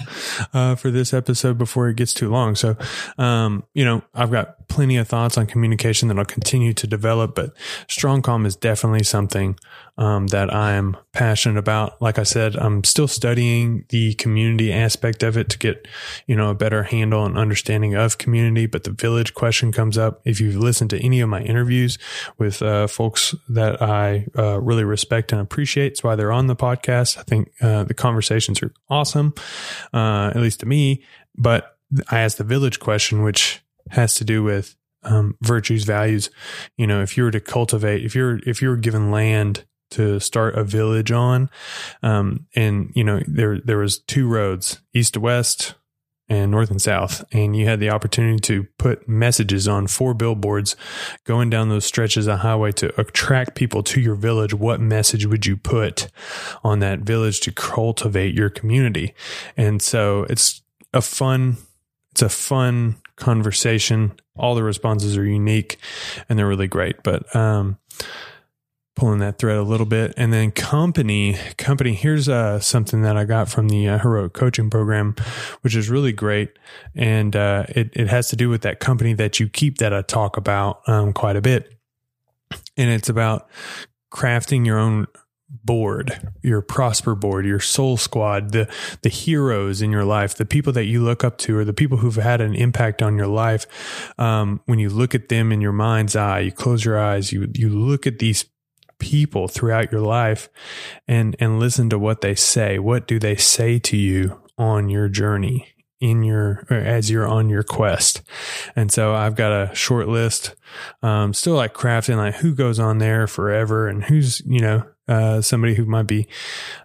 uh, 0.54 0.76
for 0.76 0.92
this 0.92 1.14
episode 1.14 1.58
before 1.58 1.88
it 1.88 1.96
gets 1.96 2.14
too 2.14 2.30
long. 2.30 2.56
So, 2.56 2.76
um, 3.18 3.64
you 3.74 3.86
know, 3.86 4.04
I've 4.14 4.32
got 4.32 4.68
plenty 4.68 4.98
of 4.98 5.08
thoughts 5.08 5.38
on 5.38 5.48
communication 5.48 6.10
that 6.10 6.20
I'll 6.20 6.26
continue 6.26 6.74
to 6.74 6.88
develop, 6.88 7.34
but 7.34 7.54
strong 7.88 8.22
com 8.22 8.46
is 8.46 8.56
definitely 8.56 9.04
something 9.04 9.58
um, 10.00 10.28
that 10.28 10.52
I'm 10.52 10.96
passionate 11.12 11.60
about. 11.60 12.02
Like 12.02 12.18
I 12.18 12.24
said, 12.24 12.56
I'm 12.56 12.86
still 12.86 13.08
studying 13.08 13.84
the 13.90 14.14
community 14.14 14.72
aspect 14.72 15.24
of 15.24 15.38
it 15.38 15.50
to 15.50 15.60
get, 15.60 15.90
you 16.26 16.38
know, 16.38 16.50
a 16.50 16.56
better 16.56 16.84
handle 16.84 17.26
and 17.26 17.38
understanding 17.38 17.96
of 17.96 18.18
community. 18.18 18.66
But 18.66 18.86
the 18.86 18.92
village 18.92 19.34
question 19.34 19.74
comes 19.74 19.98
up. 19.98 20.22
If 20.24 20.40
you've 20.40 20.56
listened 20.56 20.90
to 20.92 21.00
any 21.04 21.20
of 21.20 21.28
my 21.28 21.42
interviews 21.42 21.98
with 22.38 22.62
uh, 22.62 22.88
folks 22.88 23.36
that 23.50 23.82
I 23.82 24.28
uh, 24.38 24.62
really 24.62 24.86
respect 24.86 25.34
and 25.34 25.42
appreciate, 25.42 25.92
it's 25.92 26.04
why 26.04 26.16
they're 26.16 26.32
on 26.32 26.48
the 26.48 26.56
podcast. 26.56 27.18
I 27.18 27.24
think 27.24 27.52
uh, 27.62 27.84
the 27.84 27.94
conversations 27.94 28.64
are 28.64 28.72
awesome, 28.90 29.34
uh, 29.94 30.32
at 30.34 30.38
least 30.38 30.62
to 30.62 30.66
me. 30.66 31.04
But 31.36 31.76
I 32.10 32.22
asked 32.22 32.38
the 32.38 32.46
village 32.46 32.80
question, 32.80 33.22
which 33.22 33.62
has 33.90 34.16
to 34.16 34.24
do 34.24 34.44
with 34.44 34.78
um, 35.04 35.36
virtues, 35.42 35.84
values. 35.84 36.30
You 36.78 36.88
know, 36.88 37.02
if 37.02 37.18
you 37.18 37.24
were 37.24 37.32
to 37.32 37.42
cultivate, 37.42 38.06
if 38.06 38.16
you're 38.16 38.40
if 38.46 38.62
you 38.62 38.70
were 38.70 38.78
given 38.78 39.12
land 39.12 39.66
to 39.92 40.20
start 40.20 40.56
a 40.56 40.64
village 40.64 41.12
on. 41.12 41.50
Um, 42.04 42.48
and 42.56 42.92
you 42.96 43.04
know, 43.04 43.22
there, 43.28 43.60
there 43.60 43.78
was 43.78 44.00
two 44.00 44.28
roads, 44.28 44.80
east 44.94 45.14
to 45.16 45.20
west 45.20 45.76
and 46.30 46.52
north 46.52 46.70
and 46.70 46.82
south. 46.82 47.26
And 47.32 47.56
you 47.56 47.66
had 47.66 47.80
the 47.80 47.90
opportunity 47.90 48.40
to 48.42 48.68
put 48.78 49.10
messages 49.10 49.68
on 49.68 49.88
four 49.88 50.14
billboards 50.14 50.76
going 51.24 51.50
down 51.50 51.70
those 51.70 51.86
stretches 51.86 52.28
of 52.28 52.40
highway 52.40 52.72
to 52.74 53.02
attract 53.02 53.56
people 53.56 53.82
to 53.84 54.00
your 54.00 54.16
village. 54.16 54.54
What 54.54 54.80
message 54.80 55.26
would 55.26 55.46
you 55.46 55.58
put 55.58 56.08
on 56.64 56.80
that 56.80 57.00
village 57.00 57.40
to 57.42 57.52
cultivate 57.52 58.36
your 58.36 58.50
community? 58.50 59.16
And 59.58 59.82
so 59.82 60.24
it's 60.30 60.62
a 60.94 61.02
fun, 61.02 61.58
it's 62.12 62.22
a 62.22 62.30
fun 62.30 62.98
conversation. 63.16 64.14
All 64.38 64.56
the 64.56 64.64
responses 64.64 65.18
are 65.18 65.26
unique 65.26 65.78
and 66.30 66.38
they're 66.38 66.48
really 66.48 66.68
great. 66.68 67.02
But, 67.04 67.36
um, 67.36 67.78
pulling 68.96 69.20
that 69.20 69.40
thread 69.40 69.58
a 69.58 69.64
little 69.64 69.86
bit. 69.86 70.14
And 70.18 70.34
then 70.34 70.52
company, 70.52 71.38
company, 71.58 71.94
here's 71.94 72.28
uh, 72.28 72.60
something 72.60 73.02
that 73.04 73.16
I 73.16 73.24
got 73.24 73.50
from 73.50 73.70
the 73.70 73.88
uh, 73.88 74.00
Heroic 74.00 74.34
Coaching 74.34 74.70
Program, 74.70 75.16
which 75.62 75.76
is 75.76 75.90
really 75.90 76.12
great. 76.12 76.52
And 76.96 77.36
uh, 77.36 77.66
it, 77.70 77.92
it 77.94 78.08
has 78.08 78.28
to 78.30 78.36
do 78.36 78.50
with 78.50 78.62
that 78.64 78.80
company 78.80 79.14
that 79.14 79.40
you 79.40 79.48
keep 79.48 79.78
that 79.78 79.94
I 79.94 80.02
talk 80.02 80.38
about 80.38 80.82
um, 80.88 81.14
quite 81.14 81.38
a 81.38 81.42
bit. 81.42 81.74
And 82.76 82.90
it's 82.90 83.10
about 83.10 83.50
crafting 84.12 84.66
your 84.66 84.80
own 84.80 85.08
board, 85.50 86.32
your 86.42 86.62
prosper 86.62 87.16
board, 87.16 87.46
your 87.46 87.60
soul 87.60 87.98
squad, 87.98 88.52
the 88.52 88.72
the 89.02 89.10
heroes 89.10 89.82
in 89.82 89.92
your 89.92 90.06
life, 90.06 90.36
the 90.36 90.46
people 90.46 90.74
that 90.74 90.86
you 90.86 91.04
look 91.04 91.24
up 91.24 91.38
to, 91.40 91.58
or 91.58 91.66
the 91.66 91.74
people 91.74 91.98
who've 91.98 92.16
had 92.16 92.42
an 92.42 92.56
impact 92.56 93.02
on 93.02 93.18
your 93.18 93.28
life. 93.28 93.66
Um, 94.20 94.62
when 94.66 94.80
you 94.80 94.90
look 94.90 95.16
at 95.16 95.30
them 95.30 95.52
in 95.52 95.62
your 95.62 95.72
mind's 95.72 96.16
eye, 96.16 96.42
you 96.42 96.52
close 96.52 96.86
your 96.86 97.00
eyes, 97.00 97.32
you 97.32 97.52
you 97.56 97.70
look 97.70 98.06
at 98.06 98.20
these 98.20 98.46
people 99.00 99.48
throughout 99.48 99.92
your 99.92 100.02
life 100.02 100.50
and 101.08 101.36
and 101.40 101.60
listen 101.60 101.90
to 101.90 101.98
what 101.98 102.22
they 102.22 102.36
say 102.36 102.78
what 102.80 103.08
do 103.08 103.18
they 103.18 103.36
say 103.36 103.80
to 103.80 103.98
you 103.98 104.42
on 104.58 104.90
your 104.90 105.08
journey 105.08 105.68
in 106.00 106.24
your 106.24 106.66
as 106.70 107.10
you're 107.10 107.28
on 107.28 107.50
your 107.50 107.64
quest 107.64 108.22
and 108.76 108.92
so 108.92 109.14
i've 109.14 109.36
got 109.36 109.52
a 109.52 109.74
short 109.74 110.08
list 110.08 110.56
um 111.02 111.34
still 111.34 111.56
like 111.56 111.74
crafting 111.74 112.18
like 112.18 112.36
who 112.36 112.54
goes 112.54 112.80
on 112.80 113.00
there 113.00 113.28
forever 113.28 113.88
and 113.88 114.04
who's 114.06 114.42
you 114.46 114.60
know 114.60 114.84
uh, 115.10 115.42
somebody 115.42 115.74
who 115.74 115.86
might 115.86 116.06
be, 116.06 116.28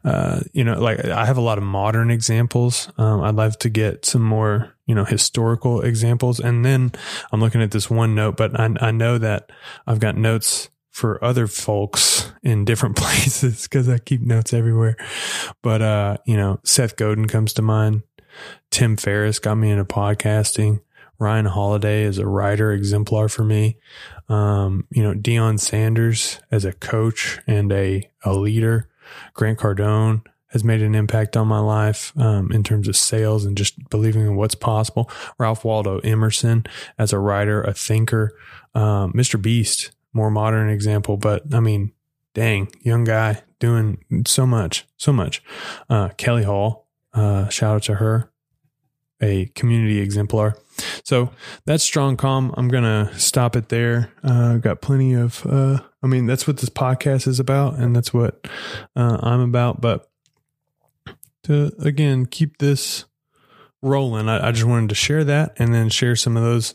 uh, 0.03 0.41
you 0.55 0.65
know, 0.65 0.81
like 0.81 1.05
I 1.05 1.27
have 1.27 1.37
a 1.37 1.43
lot 1.43 1.59
of 1.59 1.65
modern 1.65 2.11
examples. 2.11 2.91
Um, 2.97 3.23
I'd 3.23 3.35
love 3.35 3.59
to 3.59 3.69
get 3.69 4.07
some 4.07 4.23
more, 4.23 4.75
you 4.87 4.95
know, 4.95 5.05
historical 5.05 5.83
examples. 5.83 6.41
And 6.41 6.65
then 6.65 6.93
I'm 7.31 7.41
looking 7.41 7.61
at 7.61 7.71
this 7.71 7.91
one 7.91 8.15
note, 8.15 8.39
but 8.39 8.59
I, 8.59 8.75
I 8.81 8.91
know 8.93 9.19
that 9.19 9.53
I've 9.87 10.01
got 10.01 10.17
notes 10.17 10.71
for 10.95 11.23
other 11.25 11.49
folks 11.49 12.33
in 12.45 12.65
different 12.65 12.95
places 12.97 13.65
because 13.65 13.89
I 13.89 13.99
keep 13.99 14.21
notes 14.21 14.53
everywhere. 14.53 14.97
But, 15.61 15.83
uh, 15.83 16.17
you 16.25 16.37
know, 16.37 16.61
Seth 16.63 16.95
Godin 16.95 17.27
comes 17.27 17.53
to 17.55 17.63
mind. 17.63 18.05
Tim 18.71 18.97
Ferriss 18.97 19.41
got 19.41 19.57
me 19.57 19.71
into 19.71 19.85
podcasting. 19.85 20.81
Ryan 21.19 21.47
Holiday 21.47 22.05
is 22.05 22.19
a 22.19 22.27
writer 22.27 22.73
exemplar 22.73 23.29
for 23.29 23.43
me. 23.43 23.77
Um, 24.29 24.87
you 24.91 25.03
know, 25.03 25.15
Deion 25.15 25.59
Sanders 25.59 26.39
as 26.53 26.65
a 26.65 26.73
coach 26.73 27.41
and 27.47 27.73
a, 27.73 28.09
a 28.25 28.33
leader. 28.33 28.89
Grant 29.33 29.59
Cardone 29.59 30.25
has 30.51 30.63
made 30.63 30.81
an 30.81 30.95
impact 30.95 31.37
on 31.37 31.49
my 31.49 31.59
life 31.59 32.13
um, 32.17 32.53
in 32.53 32.63
terms 32.63 32.87
of 32.87 32.97
sales 32.97 33.45
and 33.45 33.57
just 33.57 33.89
believing 33.91 34.23
in 34.23 34.37
what's 34.37 34.55
possible. 34.55 35.11
Ralph 35.39 35.65
Waldo 35.65 35.99
Emerson 35.99 36.65
as 36.99 37.13
a 37.13 37.19
writer, 37.19 37.63
a 37.63 37.75
thinker. 37.75 38.33
Um, 38.77 39.13
Mr. 39.13 39.41
Beast 39.43 39.91
more 40.15 40.31
modern 40.31 40.71
example, 40.71 41.17
but 41.17 41.43
I 41.53 41.61
mean, 41.61 41.93
dang, 42.33 42.69
young 42.81 43.05
guy 43.05 43.43
doing 43.59 43.99
so 44.27 44.47
much, 44.47 44.87
so 44.97 45.13
much. 45.13 45.43
Uh, 45.91 46.09
Kelly 46.17 46.45
Hall, 46.45 46.89
uh, 47.13 47.49
shout 47.49 47.77
out 47.77 47.83
to 47.85 47.95
her, 47.97 48.31
a 49.21 49.47
community 49.55 50.01
exemplar. 50.01 50.57
So 51.05 51.31
that's 51.67 51.85
strong 51.85 52.17
com. 52.17 52.55
I'm 52.57 52.69
gonna 52.69 53.11
stop 53.19 53.57
it 53.57 53.69
there. 53.69 54.13
Uh, 54.23 54.57
got 54.57 54.81
plenty 54.81 55.15
of. 55.15 55.45
Uh, 55.47 55.81
I 56.03 56.07
mean, 56.07 56.27
that's 56.27 56.47
what 56.47 56.59
this 56.59 56.71
podcast 56.71 57.27
is 57.27 57.41
about, 57.41 57.75
and 57.75 57.95
that's 57.95 58.13
what 58.13 58.47
uh, 58.97 59.19
I'm 59.21 59.41
about. 59.41 59.81
But 59.81 60.09
to 61.45 61.73
again 61.79 62.27
keep 62.27 62.59
this 62.59 63.05
rolling. 63.85 64.29
I, 64.29 64.49
I, 64.49 64.53
just 64.53 64.65
wanted 64.65 64.89
to 64.89 64.95
share 64.95 65.25
that 65.25 65.55
and 65.59 65.75
then 65.75 65.89
share 65.89 66.17
some 66.17 66.37
of 66.37 66.43
those 66.43 66.75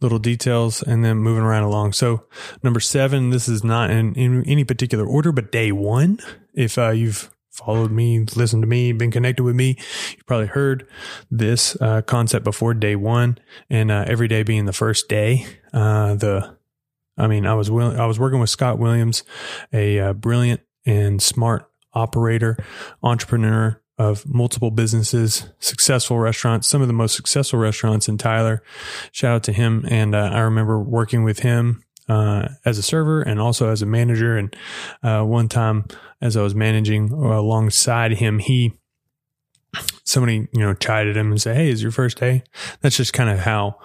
little 0.00 0.18
details 0.18 0.82
and 0.82 1.04
then 1.04 1.18
moving 1.18 1.44
right 1.44 1.62
along. 1.62 1.92
So 1.92 2.24
number 2.62 2.80
seven, 2.80 3.30
this 3.30 3.48
is 3.48 3.64
not 3.64 3.90
in, 3.90 4.14
in 4.14 4.44
any 4.46 4.64
particular 4.64 5.06
order, 5.06 5.32
but 5.32 5.52
day 5.52 5.72
one. 5.72 6.18
If 6.54 6.76
uh, 6.76 6.90
you've 6.90 7.30
followed 7.50 7.90
me, 7.90 8.20
listened 8.36 8.62
to 8.62 8.66
me, 8.66 8.92
been 8.92 9.10
connected 9.10 9.42
with 9.42 9.56
me, 9.56 9.76
you 10.10 10.22
probably 10.26 10.46
heard 10.46 10.86
this 11.30 11.76
uh, 11.80 12.02
concept 12.02 12.44
before 12.44 12.74
day 12.74 12.96
one 12.96 13.38
and 13.68 13.90
uh, 13.90 14.04
every 14.06 14.28
day 14.28 14.42
being 14.42 14.64
the 14.64 14.72
first 14.72 15.08
day. 15.08 15.46
Uh, 15.72 16.14
the, 16.14 16.56
I 17.16 17.26
mean, 17.26 17.46
I 17.46 17.54
was 17.54 17.68
I 17.68 18.06
was 18.06 18.18
working 18.18 18.38
with 18.38 18.50
Scott 18.50 18.78
Williams, 18.78 19.24
a 19.72 19.98
uh, 19.98 20.12
brilliant 20.12 20.60
and 20.86 21.20
smart 21.20 21.68
operator, 21.92 22.56
entrepreneur, 23.02 23.82
of 23.98 24.26
multiple 24.26 24.70
businesses, 24.70 25.48
successful 25.58 26.18
restaurants, 26.18 26.68
some 26.68 26.80
of 26.80 26.86
the 26.86 26.94
most 26.94 27.16
successful 27.16 27.58
restaurants 27.58 28.08
in 28.08 28.16
Tyler. 28.16 28.62
Shout 29.10 29.34
out 29.34 29.42
to 29.44 29.52
him. 29.52 29.84
And 29.88 30.14
uh, 30.14 30.30
I 30.32 30.40
remember 30.40 30.78
working 30.78 31.24
with 31.24 31.40
him 31.40 31.82
uh, 32.08 32.48
as 32.64 32.78
a 32.78 32.82
server 32.82 33.22
and 33.22 33.40
also 33.40 33.70
as 33.70 33.82
a 33.82 33.86
manager. 33.86 34.36
And 34.36 34.54
uh, 35.02 35.22
one 35.22 35.48
time, 35.48 35.84
as 36.20 36.36
I 36.36 36.42
was 36.42 36.54
managing 36.54 37.10
alongside 37.10 38.12
him, 38.12 38.38
he 38.38 38.74
somebody 40.04 40.48
you 40.52 40.60
know 40.60 40.74
chided 40.74 41.16
him 41.16 41.30
and 41.30 41.40
said, 41.40 41.56
"Hey, 41.56 41.68
is 41.68 41.82
your 41.82 41.92
first 41.92 42.18
day?" 42.18 42.42
That's 42.80 42.96
just 42.96 43.12
kind 43.12 43.30
of 43.30 43.40
how 43.40 43.78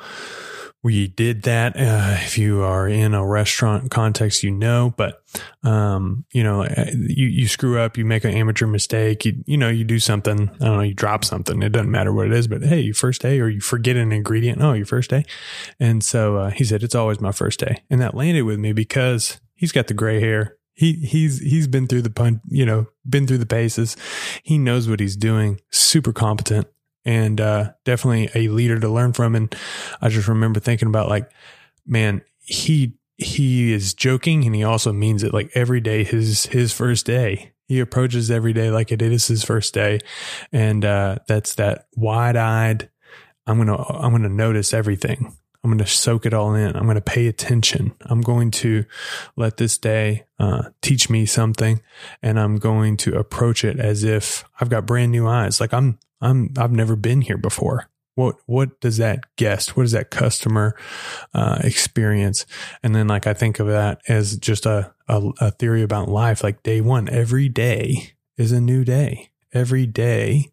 we 0.84 1.08
did 1.08 1.44
that. 1.44 1.78
Uh, 1.78 2.18
if 2.20 2.38
you 2.38 2.62
are 2.62 2.88
in 2.88 3.14
a 3.14 3.26
restaurant 3.26 3.90
context, 3.90 4.44
you 4.44 4.52
know, 4.52 4.94
but, 4.98 5.24
um, 5.64 6.26
you 6.34 6.44
know, 6.44 6.64
uh, 6.64 6.86
you, 6.94 7.28
you 7.28 7.48
screw 7.48 7.80
up, 7.80 7.98
you 7.98 8.04
make 8.04 8.26
an 8.26 8.32
amateur 8.32 8.68
mistake, 8.68 9.24
you, 9.24 9.42
you 9.46 9.58
know, 9.58 9.70
you 9.70 9.86
do 9.86 9.98
something, 9.98 10.50
I 10.60 10.66
don't 10.66 10.76
know, 10.76 10.82
you 10.82 10.94
drop 10.94 11.24
something. 11.24 11.64
It 11.64 11.72
doesn't 11.72 11.90
matter 11.90 12.12
what 12.12 12.28
it 12.28 12.34
is, 12.34 12.50
but 12.50 12.64
hey, 12.64 12.82
your 12.82 12.94
first 12.94 13.22
day 13.22 13.40
or 13.40 13.48
you 13.48 13.62
forget 13.62 13.96
an 13.96 14.12
ingredient. 14.12 14.62
Oh, 14.62 14.74
your 14.74 14.86
first 14.86 15.10
day. 15.10 15.24
And 15.80 16.04
so, 16.04 16.38
uh, 16.38 16.50
he 16.50 16.66
said, 16.66 16.84
it's 16.84 16.96
always 16.96 17.22
my 17.22 17.32
first 17.32 17.60
day. 17.60 17.84
And 17.90 18.02
that 18.02 18.14
landed 18.14 18.44
with 18.44 18.60
me 18.60 18.74
because 18.74 19.40
he's 19.56 19.72
got 19.72 19.88
the 19.88 19.94
gray 19.94 20.20
hair. 20.20 20.58
He, 20.74 20.94
he's, 20.94 21.40
he's 21.40 21.68
been 21.68 21.88
through 21.88 22.02
the 22.02 22.10
pun, 22.10 22.42
you 22.48 22.66
know, 22.66 22.88
been 23.08 23.26
through 23.26 23.38
the 23.38 23.46
paces. 23.46 23.96
He 24.44 24.58
knows 24.58 24.90
what 24.90 25.00
he's 25.00 25.16
doing, 25.16 25.62
super 25.72 26.12
competent 26.12 26.68
and 27.06 27.40
uh, 27.40 27.74
definitely 27.86 28.30
a 28.36 28.50
leader 28.50 28.80
to 28.80 28.90
learn 28.90 29.14
from. 29.14 29.36
And 29.36 29.54
I 30.02 30.10
just 30.10 30.28
remember 30.28 30.60
thinking 30.60 30.88
about 30.88 31.10
like, 31.10 31.32
man, 31.86 32.22
he 32.40 32.94
he 33.18 33.72
is 33.72 33.94
joking 33.94 34.46
and 34.46 34.56
he 34.56 34.64
also 34.64 34.92
means 34.92 35.24
it. 35.24 35.34
Like 35.34 35.52
every 35.56 35.82
day, 35.82 36.04
his 36.04 36.48
his 36.48 36.74
first 36.74 37.06
day. 37.06 37.52
He 37.66 37.80
approaches 37.80 38.30
every 38.30 38.52
day 38.52 38.70
like 38.70 38.92
it 38.92 39.02
is 39.02 39.28
his 39.28 39.44
first 39.44 39.74
day, 39.74 40.00
and 40.52 40.84
uh, 40.84 41.20
that's 41.28 41.56
that 41.56 41.88
wide 41.96 42.36
eyed, 42.36 42.90
I'm 43.48 43.66
to, 43.66 43.78
I'm 43.78 44.22
to 44.22 44.30
notice 44.30 44.74
everything. 44.74 45.36
I'm 45.64 45.70
going 45.70 45.78
to 45.78 45.88
soak 45.88 46.26
it 46.26 46.34
all 46.34 46.54
in. 46.56 46.76
I'm 46.76 46.84
going 46.84 46.96
to 46.96 47.02
pay 47.02 47.28
attention. 47.28 47.94
I'm 48.02 48.20
going 48.20 48.52
to 48.52 48.84
let 49.38 49.58
this 49.58 49.78
day 49.78 50.26
uh, 50.38 50.64
teach 50.82 51.10
me 51.10 51.26
something, 51.26 51.82
and 52.22 52.38
I'm 52.38 52.58
going 52.58 52.98
to 52.98 53.18
approach 53.18 53.64
it 53.64 53.80
as 53.80 54.04
if 54.04 54.44
I've 54.60 54.70
got 54.70 54.86
brand 54.86 55.12
new 55.12 55.26
eyes. 55.26 55.62
Like 55.62 55.74
I'm, 55.74 56.00
I'm, 56.20 56.54
I've 56.58 56.74
never 56.74 56.96
been 56.98 57.22
here 57.22 57.38
before. 57.38 57.90
What, 58.16 58.36
what 58.46 58.80
does 58.80 58.98
that 58.98 59.36
guest, 59.38 59.76
what 59.76 59.84
does 59.84 59.94
that 59.94 60.12
customer 60.12 60.76
uh, 61.34 61.60
experience? 61.64 62.46
And 62.84 62.94
then, 62.94 63.08
like, 63.08 63.26
I 63.26 63.34
think 63.34 63.60
of 63.60 63.68
that 63.68 64.02
as 64.08 64.38
just 64.38 64.68
a, 64.68 64.94
a, 65.08 65.32
a 65.40 65.52
theory 65.52 65.82
about 65.82 66.10
life. 66.10 66.44
Like 66.44 66.62
day 66.62 66.80
one, 66.80 67.10
every 67.10 67.50
day 67.50 68.14
is 68.38 68.52
a 68.52 68.62
new 68.62 68.84
day. 68.84 69.30
Every 69.52 69.86
day, 69.86 70.52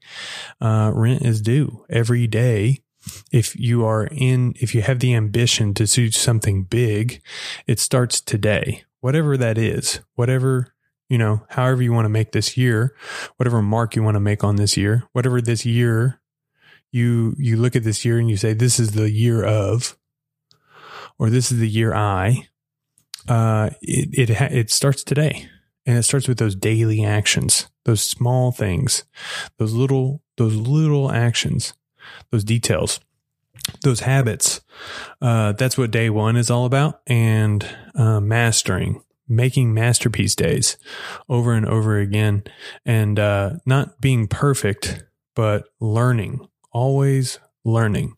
uh, 0.60 0.92
rent 0.94 1.22
is 1.22 1.42
due. 1.42 1.84
Every 1.90 2.26
day, 2.26 2.82
if 3.32 3.56
you 3.56 3.84
are 3.84 4.08
in, 4.10 4.54
if 4.60 4.74
you 4.74 4.82
have 4.82 5.00
the 5.00 5.14
ambition 5.14 5.74
to 5.74 5.86
do 5.86 6.10
something 6.10 6.64
big, 6.64 7.22
it 7.66 7.78
starts 7.78 8.20
today, 8.20 8.84
whatever 9.00 9.36
that 9.36 9.58
is, 9.58 10.00
whatever, 10.14 10.74
you 11.08 11.18
know, 11.18 11.44
however 11.48 11.82
you 11.82 11.92
want 11.92 12.04
to 12.04 12.10
make 12.10 12.32
this 12.32 12.56
year, 12.56 12.94
whatever 13.36 13.62
mark 13.62 13.96
you 13.96 14.02
want 14.02 14.16
to 14.16 14.20
make 14.20 14.44
on 14.44 14.56
this 14.56 14.76
year, 14.76 15.04
whatever 15.12 15.40
this 15.40 15.64
year 15.64 16.20
you, 16.92 17.34
you 17.38 17.56
look 17.56 17.76
at 17.76 17.84
this 17.84 18.04
year 18.04 18.18
and 18.18 18.28
you 18.28 18.36
say, 18.36 18.52
this 18.52 18.78
is 18.78 18.92
the 18.92 19.10
year 19.10 19.44
of, 19.44 19.96
or 21.18 21.30
this 21.30 21.50
is 21.52 21.58
the 21.58 21.68
year 21.68 21.94
I, 21.94 22.48
uh, 23.28 23.70
it, 23.80 24.30
it, 24.30 24.40
it 24.52 24.70
starts 24.70 25.04
today. 25.04 25.48
And 25.86 25.96
it 25.96 26.02
starts 26.02 26.28
with 26.28 26.38
those 26.38 26.54
daily 26.54 27.04
actions, 27.04 27.68
those 27.84 28.02
small 28.02 28.52
things, 28.52 29.04
those 29.58 29.72
little, 29.72 30.22
those 30.36 30.54
little 30.54 31.10
actions 31.10 31.72
those 32.30 32.44
details, 32.44 33.00
those 33.82 34.00
habits. 34.00 34.60
Uh, 35.20 35.52
that's 35.52 35.76
what 35.78 35.90
day 35.90 36.10
one 36.10 36.36
is 36.36 36.50
all 36.50 36.64
about. 36.64 37.00
And 37.06 37.66
uh, 37.94 38.20
mastering, 38.20 39.02
making 39.28 39.74
masterpiece 39.74 40.34
days 40.34 40.76
over 41.28 41.52
and 41.52 41.66
over 41.66 41.98
again, 41.98 42.44
and 42.84 43.18
uh, 43.18 43.54
not 43.66 44.00
being 44.00 44.28
perfect, 44.28 45.04
but 45.34 45.64
learning, 45.80 46.46
always 46.72 47.38
learning 47.64 48.16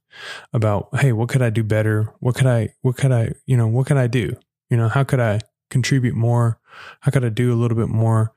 about 0.52 0.88
hey 0.98 1.12
what 1.12 1.28
could 1.28 1.42
i 1.42 1.50
do 1.50 1.62
better? 1.62 2.12
What 2.20 2.34
could 2.34 2.46
i 2.46 2.74
what 2.82 2.96
could 2.96 3.12
i 3.12 3.32
you 3.46 3.56
know 3.56 3.66
what 3.66 3.86
could 3.86 3.96
i 3.96 4.06
do? 4.06 4.36
You 4.70 4.76
know 4.76 4.88
how 4.88 5.04
could 5.04 5.20
i 5.20 5.40
contribute 5.70 6.14
more? 6.14 6.58
How 7.00 7.10
could 7.10 7.24
i 7.24 7.28
do 7.28 7.52
a 7.52 7.56
little 7.56 7.76
bit 7.76 7.88
more? 7.88 8.32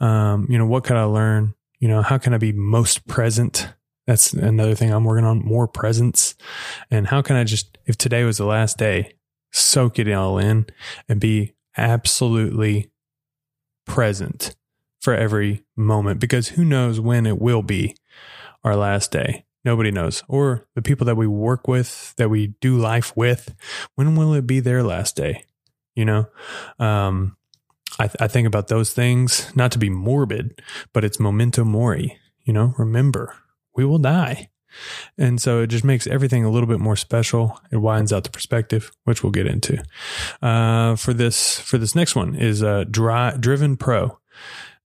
Um, 0.00 0.46
you 0.48 0.58
know 0.58 0.66
what 0.66 0.84
could 0.84 0.96
i 0.96 1.04
learn? 1.04 1.54
You 1.78 1.88
know 1.88 2.02
how 2.02 2.18
can 2.18 2.34
i 2.34 2.38
be 2.38 2.52
most 2.52 3.06
present 3.06 3.72
that's 4.10 4.32
another 4.32 4.74
thing 4.74 4.92
I'm 4.92 5.04
working 5.04 5.24
on 5.24 5.38
more 5.38 5.68
presence. 5.68 6.34
And 6.90 7.06
how 7.06 7.22
can 7.22 7.36
I 7.36 7.44
just, 7.44 7.78
if 7.86 7.96
today 7.96 8.24
was 8.24 8.38
the 8.38 8.44
last 8.44 8.76
day, 8.76 9.12
soak 9.52 10.00
it 10.00 10.10
all 10.10 10.36
in 10.36 10.66
and 11.08 11.20
be 11.20 11.54
absolutely 11.76 12.90
present 13.86 14.56
for 15.00 15.14
every 15.14 15.64
moment 15.76 16.18
because 16.18 16.48
who 16.48 16.64
knows 16.64 16.98
when 16.98 17.24
it 17.24 17.40
will 17.40 17.62
be 17.62 17.94
our 18.64 18.74
last 18.74 19.12
day. 19.12 19.44
Nobody 19.64 19.92
knows. 19.92 20.24
Or 20.26 20.66
the 20.74 20.82
people 20.82 21.04
that 21.04 21.16
we 21.16 21.28
work 21.28 21.68
with, 21.68 22.12
that 22.16 22.30
we 22.30 22.48
do 22.60 22.76
life 22.78 23.16
with, 23.16 23.54
when 23.94 24.16
will 24.16 24.34
it 24.34 24.44
be 24.44 24.58
their 24.58 24.82
last 24.82 25.14
day? 25.14 25.44
You 25.94 26.04
know, 26.04 26.26
um, 26.80 27.36
I, 28.00 28.08
th- 28.08 28.16
I 28.18 28.26
think 28.26 28.48
about 28.48 28.66
those 28.66 28.92
things, 28.92 29.54
not 29.54 29.70
to 29.70 29.78
be 29.78 29.88
morbid, 29.88 30.60
but 30.92 31.04
it's 31.04 31.20
memento 31.20 31.62
mori. 31.62 32.18
You 32.42 32.54
know, 32.54 32.74
remember, 32.76 33.36
we 33.74 33.84
will 33.84 33.98
die. 33.98 34.50
And 35.18 35.40
so 35.40 35.62
it 35.62 35.66
just 35.66 35.84
makes 35.84 36.06
everything 36.06 36.44
a 36.44 36.50
little 36.50 36.68
bit 36.68 36.78
more 36.78 36.96
special. 36.96 37.60
It 37.72 37.78
widens 37.78 38.12
out 38.12 38.22
the 38.22 38.30
perspective, 38.30 38.92
which 39.04 39.22
we'll 39.22 39.32
get 39.32 39.46
into. 39.46 39.82
Uh, 40.40 40.94
for 40.94 41.12
this, 41.12 41.58
for 41.58 41.76
this 41.76 41.94
next 41.94 42.14
one 42.14 42.36
is 42.36 42.62
uh, 42.62 42.84
Dri- 42.88 43.36
Driven 43.38 43.76
Pro. 43.76 44.18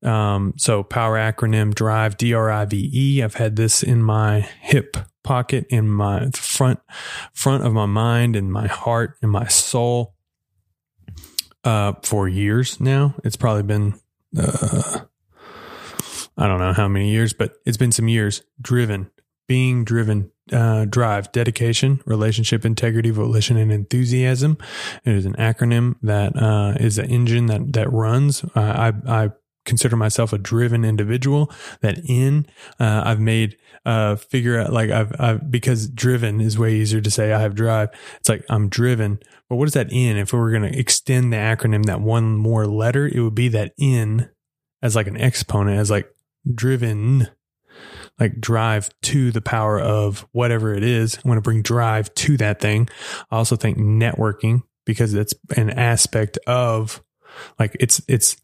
Um, 0.01 0.53
so 0.57 0.83
power 0.83 1.17
acronym 1.17 1.73
Drive 1.73 2.17
D 2.17 2.33
R 2.33 2.51
I 2.51 2.65
V 2.65 2.91
E. 2.93 3.23
I've 3.23 3.35
had 3.35 3.55
this 3.55 3.81
in 3.81 4.03
my 4.03 4.41
hip 4.61 4.97
pocket, 5.23 5.65
in 5.69 5.89
my 5.89 6.29
front 6.31 6.79
front 7.33 7.63
of 7.63 7.73
my 7.73 7.87
mind, 7.87 8.35
in 8.35 8.51
my 8.51 8.67
heart, 8.67 9.17
in 9.23 9.29
my 9.29 9.47
soul, 9.47 10.13
uh, 11.63 11.93
for 12.03 12.27
years 12.27 12.79
now. 12.79 13.15
It's 13.23 13.37
probably 13.37 13.63
been 13.63 13.99
uh, 14.37 14.99
I 16.37 16.47
don't 16.47 16.59
know 16.59 16.73
how 16.73 16.87
many 16.87 17.11
years, 17.11 17.33
but 17.33 17.55
it's 17.65 17.77
been 17.77 17.91
some 17.91 18.07
years 18.07 18.41
driven, 18.61 19.09
being 19.47 19.85
driven, 19.85 20.31
uh, 20.51 20.85
drive, 20.85 21.31
dedication, 21.31 22.01
relationship, 22.05 22.65
integrity, 22.65 23.09
volition, 23.09 23.57
and 23.57 23.71
enthusiasm. 23.71 24.57
It 25.05 25.13
is 25.13 25.25
an 25.25 25.35
acronym 25.35 25.95
that 26.01 26.35
uh, 26.35 26.75
is 26.79 26.97
an 26.97 27.09
engine 27.09 27.45
that 27.47 27.73
that 27.73 27.91
runs. 27.91 28.43
Uh, 28.43 28.49
I 28.55 28.93
I 29.07 29.29
consider 29.65 29.95
myself 29.95 30.31
a 30.31 30.37
driven 30.37 30.85
individual. 30.85 31.51
That 31.81 31.99
in 32.07 32.45
uh, 32.79 33.03
I've 33.05 33.19
made 33.19 33.57
uh, 33.85 34.15
figure 34.15 34.59
out 34.59 34.73
like 34.73 34.91
I've 34.91 35.13
I've 35.19 35.51
because 35.51 35.87
driven 35.87 36.41
is 36.41 36.57
way 36.57 36.75
easier 36.75 37.01
to 37.01 37.11
say. 37.11 37.33
I 37.33 37.39
have 37.39 37.55
drive. 37.55 37.89
It's 38.17 38.29
like 38.29 38.45
I'm 38.49 38.69
driven. 38.69 39.19
But 39.49 39.57
what 39.57 39.67
is 39.67 39.73
that 39.73 39.91
in? 39.91 40.17
If 40.17 40.33
we 40.33 40.39
were 40.39 40.51
going 40.51 40.71
to 40.71 40.79
extend 40.79 41.31
the 41.31 41.37
acronym 41.37 41.85
that 41.85 42.01
one 42.01 42.35
more 42.35 42.65
letter, 42.65 43.07
it 43.07 43.19
would 43.19 43.35
be 43.35 43.47
that 43.49 43.73
in 43.77 44.29
as 44.81 44.95
like 44.95 45.07
an 45.07 45.17
exponent, 45.17 45.79
as 45.79 45.89
like 45.89 46.09
driven, 46.53 47.27
like 48.19 48.39
drive 48.39 48.89
to 49.03 49.31
the 49.31 49.41
power 49.41 49.79
of 49.79 50.27
whatever 50.31 50.73
it 50.73 50.83
is. 50.83 51.17
I 51.17 51.27
want 51.27 51.37
to 51.37 51.41
bring 51.41 51.61
drive 51.61 52.13
to 52.15 52.37
that 52.37 52.59
thing. 52.59 52.89
I 53.31 53.37
also 53.37 53.55
think 53.55 53.77
networking 53.77 54.63
because 54.85 55.13
it's 55.13 55.33
an 55.57 55.71
aspect 55.71 56.37
of 56.47 57.03
like 57.59 57.75
it's, 57.79 58.01
it's 58.07 58.37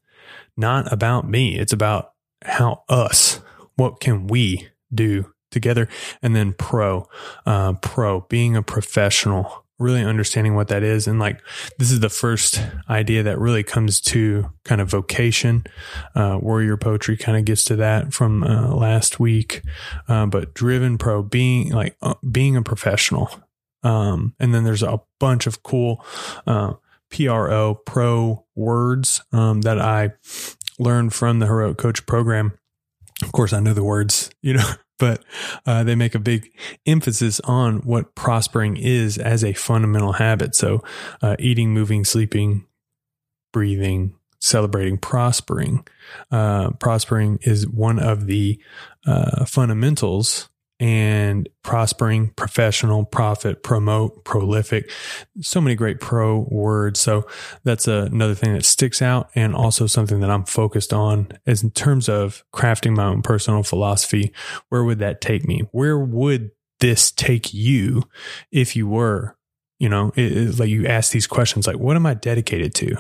not 0.57 0.91
about 0.91 1.27
me. 1.27 1.57
It's 1.57 1.73
about 1.73 2.13
how 2.43 2.83
us, 2.89 3.39
what 3.75 3.99
can 3.99 4.27
we 4.27 4.67
do 4.93 5.31
together? 5.51 5.87
And 6.21 6.35
then 6.35 6.53
pro, 6.53 7.07
uh, 7.45 7.73
pro 7.73 8.21
being 8.21 8.55
a 8.55 8.63
professional 8.63 9.60
really 9.81 10.03
understanding 10.03 10.55
what 10.55 10.67
that 10.69 10.83
is. 10.83 11.07
And 11.07 11.19
like, 11.19 11.41
this 11.77 11.91
is 11.91 11.99
the 11.99 12.09
first 12.09 12.61
idea 12.89 13.23
that 13.23 13.39
really 13.39 13.63
comes 13.63 13.99
to 14.01 14.51
kind 14.63 14.79
of 14.79 14.89
vocation. 14.89 15.65
Uh, 16.15 16.37
warrior 16.41 16.77
poetry 16.77 17.17
kind 17.17 17.37
of 17.37 17.45
gets 17.45 17.65
to 17.65 17.75
that 17.77 18.13
from 18.13 18.43
uh, 18.43 18.73
last 18.73 19.19
week. 19.19 19.61
Uh, 20.07 20.25
but 20.25 20.53
driven 20.53 20.97
pro 20.97 21.21
being 21.23 21.71
like 21.71 21.97
uh, 22.01 22.13
being 22.31 22.55
a 22.55 22.61
professional. 22.61 23.29
Um, 23.83 24.35
and 24.39 24.53
then 24.53 24.63
there's 24.63 24.83
a 24.83 25.01
bunch 25.19 25.47
of 25.47 25.63
cool, 25.63 26.05
uh, 26.45 26.73
PRO 27.09 27.81
pro 27.85 28.45
words, 28.55 29.21
um, 29.33 29.61
that 29.61 29.79
I 29.81 30.11
learned 30.79 31.13
from 31.13 31.39
the 31.39 31.47
heroic 31.47 31.77
coach 31.77 32.05
program. 32.05 32.53
Of 33.21 33.31
course, 33.31 33.53
I 33.53 33.59
know 33.59 33.73
the 33.73 33.83
words, 33.83 34.29
you 34.41 34.53
know, 34.53 34.69
but 34.99 35.23
uh, 35.65 35.83
they 35.83 35.95
make 35.95 36.15
a 36.15 36.19
big 36.19 36.51
emphasis 36.85 37.39
on 37.41 37.79
what 37.79 38.15
prospering 38.15 38.77
is 38.77 39.17
as 39.17 39.43
a 39.43 39.53
fundamental 39.53 40.13
habit. 40.13 40.55
So, 40.55 40.83
uh, 41.21 41.35
eating, 41.39 41.73
moving, 41.73 42.05
sleeping, 42.05 42.65
breathing, 43.51 44.15
celebrating, 44.39 44.97
prospering. 44.97 45.85
Uh, 46.31 46.71
prospering 46.71 47.39
is 47.41 47.67
one 47.67 47.99
of 47.99 48.25
the 48.25 48.59
uh, 49.05 49.45
fundamentals 49.45 50.49
and 50.81 51.47
prospering, 51.61 52.29
professional, 52.29 53.05
profit, 53.05 53.61
promote, 53.61 54.25
prolific. 54.25 54.89
So 55.39 55.61
many 55.61 55.75
great 55.75 55.99
pro 55.99 56.39
words. 56.49 56.99
So 56.99 57.27
that's 57.63 57.87
another 57.87 58.33
thing 58.33 58.53
that 58.53 58.65
sticks 58.65 58.99
out 58.99 59.29
and 59.35 59.55
also 59.55 59.85
something 59.85 60.21
that 60.21 60.31
I'm 60.31 60.43
focused 60.43 60.91
on 60.91 61.29
is 61.45 61.61
in 61.61 61.69
terms 61.69 62.09
of 62.09 62.43
crafting 62.51 62.95
my 62.95 63.05
own 63.05 63.21
personal 63.21 63.61
philosophy. 63.61 64.33
Where 64.69 64.83
would 64.83 64.97
that 64.99 65.21
take 65.21 65.47
me? 65.47 65.67
Where 65.71 65.99
would 65.99 66.49
this 66.79 67.11
take 67.11 67.53
you 67.53 68.09
if 68.51 68.75
you 68.75 68.87
were, 68.87 69.37
you 69.77 69.87
know, 69.87 70.11
like 70.17 70.69
you 70.69 70.87
ask 70.87 71.11
these 71.11 71.27
questions 71.27 71.67
like, 71.67 71.77
what 71.77 71.95
am 71.95 72.07
I 72.07 72.15
dedicated 72.15 72.73
to? 72.75 72.95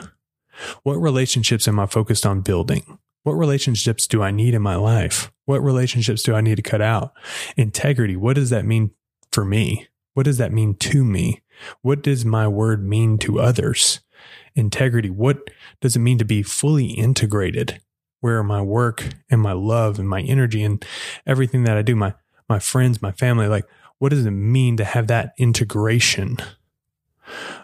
What 0.83 0.97
relationships 0.97 1.67
am 1.67 1.79
I 1.79 1.87
focused 1.87 2.27
on 2.27 2.41
building? 2.41 2.99
What 3.23 3.33
relationships 3.33 4.07
do 4.07 4.23
I 4.23 4.31
need 4.31 4.53
in 4.53 4.61
my 4.61 4.75
life? 4.75 5.31
What 5.45 5.63
relationships 5.63 6.23
do 6.23 6.33
I 6.33 6.41
need 6.41 6.55
to 6.55 6.61
cut 6.61 6.81
out? 6.81 7.13
Integrity. 7.55 8.15
What 8.15 8.35
does 8.35 8.49
that 8.49 8.65
mean 8.65 8.91
for 9.31 9.45
me? 9.45 9.87
What 10.13 10.23
does 10.23 10.37
that 10.37 10.51
mean 10.51 10.75
to 10.75 11.03
me? 11.03 11.41
What 11.81 12.01
does 12.01 12.25
my 12.25 12.47
word 12.47 12.83
mean 12.83 13.17
to 13.19 13.39
others? 13.39 13.99
Integrity. 14.55 15.09
What 15.09 15.49
does 15.79 15.95
it 15.95 15.99
mean 15.99 16.17
to 16.17 16.25
be 16.25 16.41
fully 16.41 16.87
integrated? 16.87 17.81
Where 18.21 18.43
my 18.43 18.61
work 18.61 19.09
and 19.29 19.41
my 19.41 19.53
love 19.53 19.97
and 19.97 20.07
my 20.07 20.21
energy 20.21 20.63
and 20.63 20.83
everything 21.25 21.63
that 21.63 21.77
I 21.77 21.81
do, 21.81 21.95
my, 21.95 22.13
my 22.47 22.59
friends, 22.59 23.01
my 23.01 23.11
family, 23.11 23.47
like, 23.47 23.65
what 23.97 24.09
does 24.09 24.25
it 24.25 24.31
mean 24.31 24.77
to 24.77 24.83
have 24.83 25.07
that 25.07 25.33
integration? 25.37 26.37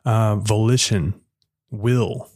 Uh, 0.05 0.37
volition, 0.37 1.19
will, 1.69 2.29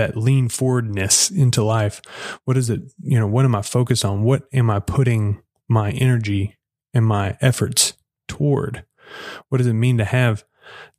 that 0.00 0.16
lean 0.16 0.48
forwardness 0.48 1.30
into 1.30 1.62
life. 1.62 2.00
What 2.46 2.56
is 2.56 2.70
it? 2.70 2.80
You 3.02 3.20
know, 3.20 3.26
what 3.26 3.44
am 3.44 3.54
I 3.54 3.60
focused 3.60 4.02
on? 4.02 4.22
What 4.22 4.44
am 4.50 4.70
I 4.70 4.80
putting 4.80 5.42
my 5.68 5.90
energy 5.90 6.56
and 6.94 7.04
my 7.04 7.36
efforts 7.42 7.92
toward? 8.26 8.86
What 9.50 9.58
does 9.58 9.66
it 9.66 9.74
mean 9.74 9.98
to 9.98 10.06
have 10.06 10.44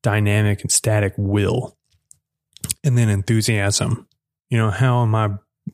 dynamic 0.03 0.61
and 0.61 0.71
static 0.71 1.13
will? 1.17 1.77
And 2.83 2.95
then 2.95 3.09
enthusiasm. 3.09 4.07
You 4.51 4.59
know, 4.59 4.69
how 4.69 5.01
am 5.01 5.15
I 5.15 5.29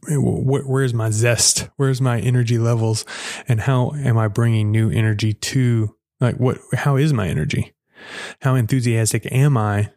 where's 0.10 0.94
my 0.94 1.10
zest 1.10 1.70
where's 1.78 2.02
my 2.02 2.20
energy 2.20 2.58
levels 2.58 3.06
and 3.48 3.62
how 3.62 3.94
am 3.94 4.18
i 4.18 4.28
bringing 4.28 4.70
new 4.70 4.92
energy 4.92 5.34
to 5.34 5.96
like 6.20 6.36
what 6.36 6.58
how 6.74 6.98
is 6.98 7.14
my 7.14 7.28
energy 7.28 7.74
how 8.42 8.54
enthusiastic 8.54 9.26
am 9.32 9.56
i 9.56 9.90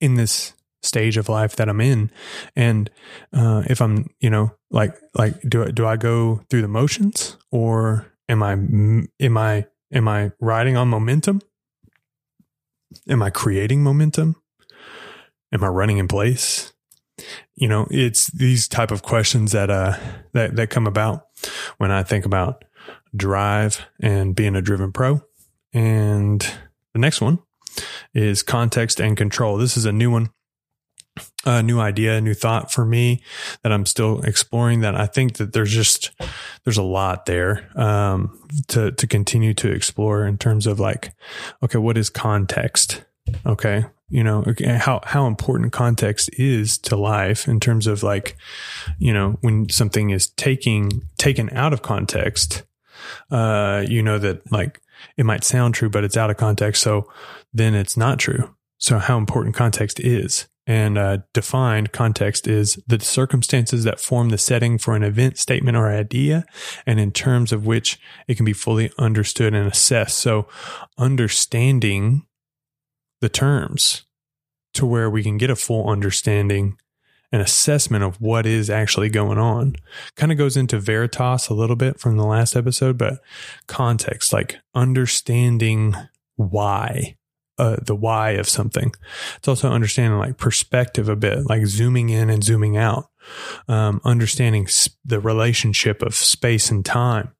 in 0.00 0.16
this 0.16 0.52
stage 0.82 1.16
of 1.16 1.28
life 1.28 1.56
that 1.56 1.68
i'm 1.68 1.80
in. 1.80 2.10
And 2.56 2.90
uh, 3.32 3.62
if 3.66 3.80
i'm 3.80 4.10
you 4.20 4.30
know 4.30 4.52
like 4.70 4.94
like 5.14 5.40
do 5.48 5.64
I, 5.64 5.70
do 5.70 5.86
i 5.86 5.96
go 5.96 6.40
through 6.48 6.62
the 6.62 6.68
motions 6.68 7.36
or 7.50 8.12
am 8.28 8.42
i 8.42 8.52
am 8.52 9.36
i 9.36 9.66
am 9.92 10.08
i 10.08 10.32
riding 10.40 10.76
on 10.76 10.88
momentum? 10.88 11.40
Am 13.08 13.22
i 13.22 13.30
creating 13.30 13.82
momentum? 13.82 14.36
Am 15.52 15.64
i 15.64 15.68
running 15.68 15.98
in 15.98 16.08
place? 16.08 16.72
You 17.54 17.68
know, 17.68 17.86
it's 17.90 18.28
these 18.28 18.68
type 18.68 18.90
of 18.90 19.02
questions 19.02 19.52
that, 19.52 19.70
uh, 19.70 19.96
that, 20.32 20.56
that 20.56 20.70
come 20.70 20.86
about 20.86 21.26
when 21.78 21.90
I 21.90 22.02
think 22.02 22.24
about 22.24 22.64
drive 23.16 23.84
and 24.00 24.36
being 24.36 24.54
a 24.54 24.62
driven 24.62 24.92
pro. 24.92 25.22
And 25.72 26.40
the 26.92 26.98
next 26.98 27.20
one 27.20 27.40
is 28.14 28.42
context 28.42 29.00
and 29.00 29.16
control. 29.16 29.56
This 29.56 29.76
is 29.76 29.84
a 29.84 29.92
new 29.92 30.10
one, 30.10 30.30
a 31.44 31.62
new 31.62 31.80
idea, 31.80 32.16
a 32.16 32.20
new 32.20 32.34
thought 32.34 32.72
for 32.72 32.84
me 32.84 33.22
that 33.62 33.72
I'm 33.72 33.86
still 33.86 34.20
exploring 34.22 34.80
that 34.80 34.94
I 34.94 35.06
think 35.06 35.36
that 35.38 35.52
there's 35.52 35.72
just, 35.72 36.10
there's 36.64 36.78
a 36.78 36.82
lot 36.82 37.26
there, 37.26 37.70
um, 37.78 38.38
to, 38.68 38.92
to 38.92 39.06
continue 39.06 39.54
to 39.54 39.70
explore 39.70 40.26
in 40.26 40.38
terms 40.38 40.66
of 40.66 40.80
like, 40.80 41.12
okay, 41.62 41.78
what 41.78 41.98
is 41.98 42.10
context? 42.10 43.04
Okay. 43.46 43.84
You 44.10 44.24
know 44.24 44.42
how 44.78 45.00
how 45.04 45.26
important 45.26 45.72
context 45.72 46.30
is 46.32 46.78
to 46.78 46.96
life 46.96 47.46
in 47.46 47.60
terms 47.60 47.86
of 47.86 48.02
like 48.02 48.38
you 48.98 49.12
know 49.12 49.36
when 49.42 49.68
something 49.68 50.08
is 50.10 50.28
taking 50.28 51.02
taken 51.18 51.50
out 51.50 51.74
of 51.74 51.82
context 51.82 52.62
uh 53.30 53.84
you 53.86 54.02
know 54.02 54.18
that 54.18 54.50
like 54.50 54.80
it 55.18 55.26
might 55.26 55.44
sound 55.44 55.74
true 55.74 55.90
but 55.90 56.04
it's 56.04 56.16
out 56.16 56.30
of 56.30 56.38
context. 56.38 56.82
So 56.82 57.10
then 57.52 57.74
it's 57.74 57.98
not 57.98 58.18
true. 58.18 58.54
So 58.78 58.98
how 58.98 59.18
important 59.18 59.54
context 59.54 60.00
is 60.00 60.46
and 60.68 60.98
uh, 60.98 61.18
defined 61.32 61.92
context 61.92 62.46
is 62.46 62.78
the 62.86 63.00
circumstances 63.00 63.84
that 63.84 63.98
form 63.98 64.28
the 64.28 64.36
setting 64.36 64.76
for 64.76 64.94
an 64.94 65.02
event, 65.02 65.38
statement, 65.38 65.78
or 65.78 65.88
idea, 65.90 66.44
and 66.86 67.00
in 67.00 67.10
terms 67.10 67.52
of 67.52 67.64
which 67.64 67.98
it 68.28 68.36
can 68.36 68.44
be 68.44 68.52
fully 68.52 68.92
understood 68.98 69.54
and 69.54 69.66
assessed. 69.66 70.18
So, 70.18 70.46
understanding 70.98 72.26
the 73.22 73.30
terms 73.30 74.04
to 74.74 74.84
where 74.84 75.08
we 75.08 75.22
can 75.22 75.38
get 75.38 75.48
a 75.48 75.56
full 75.56 75.88
understanding 75.88 76.76
and 77.32 77.40
assessment 77.40 78.04
of 78.04 78.20
what 78.20 78.44
is 78.44 78.68
actually 78.68 79.08
going 79.08 79.38
on. 79.38 79.74
Kind 80.16 80.32
of 80.32 80.38
goes 80.38 80.56
into 80.56 80.78
Veritas 80.78 81.48
a 81.48 81.54
little 81.54 81.76
bit 81.76 81.98
from 81.98 82.18
the 82.18 82.26
last 82.26 82.54
episode, 82.54 82.98
but 82.98 83.20
context, 83.66 84.34
like 84.34 84.56
understanding 84.74 85.94
why, 86.36 87.16
uh, 87.58 87.76
the 87.82 87.94
why 87.94 88.30
of 88.30 88.48
something. 88.48 88.92
It's 89.36 89.48
also 89.48 89.70
understanding 89.70 90.18
like 90.18 90.38
perspective 90.38 91.08
a 91.08 91.16
bit, 91.16 91.46
like 91.48 91.66
zooming 91.66 92.08
in 92.08 92.30
and 92.30 92.42
zooming 92.42 92.76
out, 92.76 93.10
um, 93.68 94.00
understanding 94.04 94.66
sp- 94.70 94.96
the 95.04 95.20
relationship 95.20 96.02
of 96.02 96.14
space 96.14 96.70
and 96.70 96.84
time 96.84 97.32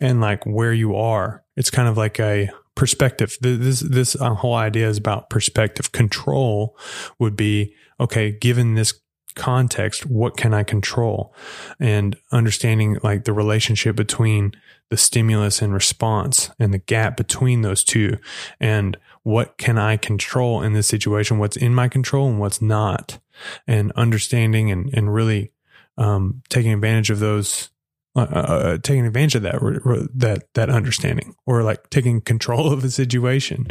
and 0.00 0.20
like 0.20 0.44
where 0.46 0.72
you 0.72 0.96
are. 0.96 1.44
It's 1.56 1.70
kind 1.70 1.88
of 1.88 1.96
like 1.96 2.18
a 2.18 2.50
perspective. 2.74 3.36
This 3.40 3.80
this 3.80 4.16
uh, 4.16 4.34
whole 4.34 4.54
idea 4.54 4.88
is 4.88 4.96
about 4.96 5.30
perspective. 5.30 5.92
Control 5.92 6.76
would 7.18 7.36
be 7.36 7.74
okay. 8.00 8.32
Given 8.32 8.74
this 8.74 8.94
context, 9.40 10.04
what 10.04 10.36
can 10.36 10.52
I 10.52 10.62
control? 10.62 11.34
And 11.80 12.14
understanding 12.30 12.98
like 13.02 13.24
the 13.24 13.32
relationship 13.32 13.96
between 13.96 14.52
the 14.90 14.98
stimulus 14.98 15.62
and 15.62 15.72
response 15.72 16.50
and 16.58 16.74
the 16.74 16.78
gap 16.78 17.16
between 17.16 17.62
those 17.62 17.82
two, 17.82 18.18
and 18.60 18.98
what 19.22 19.56
can 19.56 19.78
I 19.78 19.96
control 19.96 20.62
in 20.62 20.74
this 20.74 20.86
situation? 20.86 21.38
What's 21.38 21.56
in 21.56 21.74
my 21.74 21.88
control 21.88 22.28
and 22.28 22.38
what's 22.38 22.60
not, 22.60 23.18
and 23.66 23.92
understanding 23.92 24.70
and 24.70 24.90
and 24.92 25.14
really 25.14 25.52
um, 25.96 26.42
taking 26.50 26.74
advantage 26.74 27.08
of 27.08 27.20
those 27.20 27.70
uh, 28.16 28.20
uh, 28.22 28.24
uh, 28.24 28.78
taking 28.78 29.06
advantage 29.06 29.36
of 29.36 29.42
that 29.42 30.08
that 30.14 30.52
that 30.54 30.68
understanding 30.68 31.34
or 31.46 31.62
like 31.62 31.88
taking 31.88 32.20
control 32.32 32.72
of 32.72 32.82
the 32.82 32.90
situation 32.90 33.68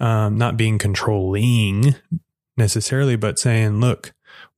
um, 0.00 0.36
not 0.36 0.56
being 0.56 0.78
controlling 0.78 1.94
necessarily 2.56 3.16
but 3.16 3.38
saying 3.38 3.80
look 3.80 4.12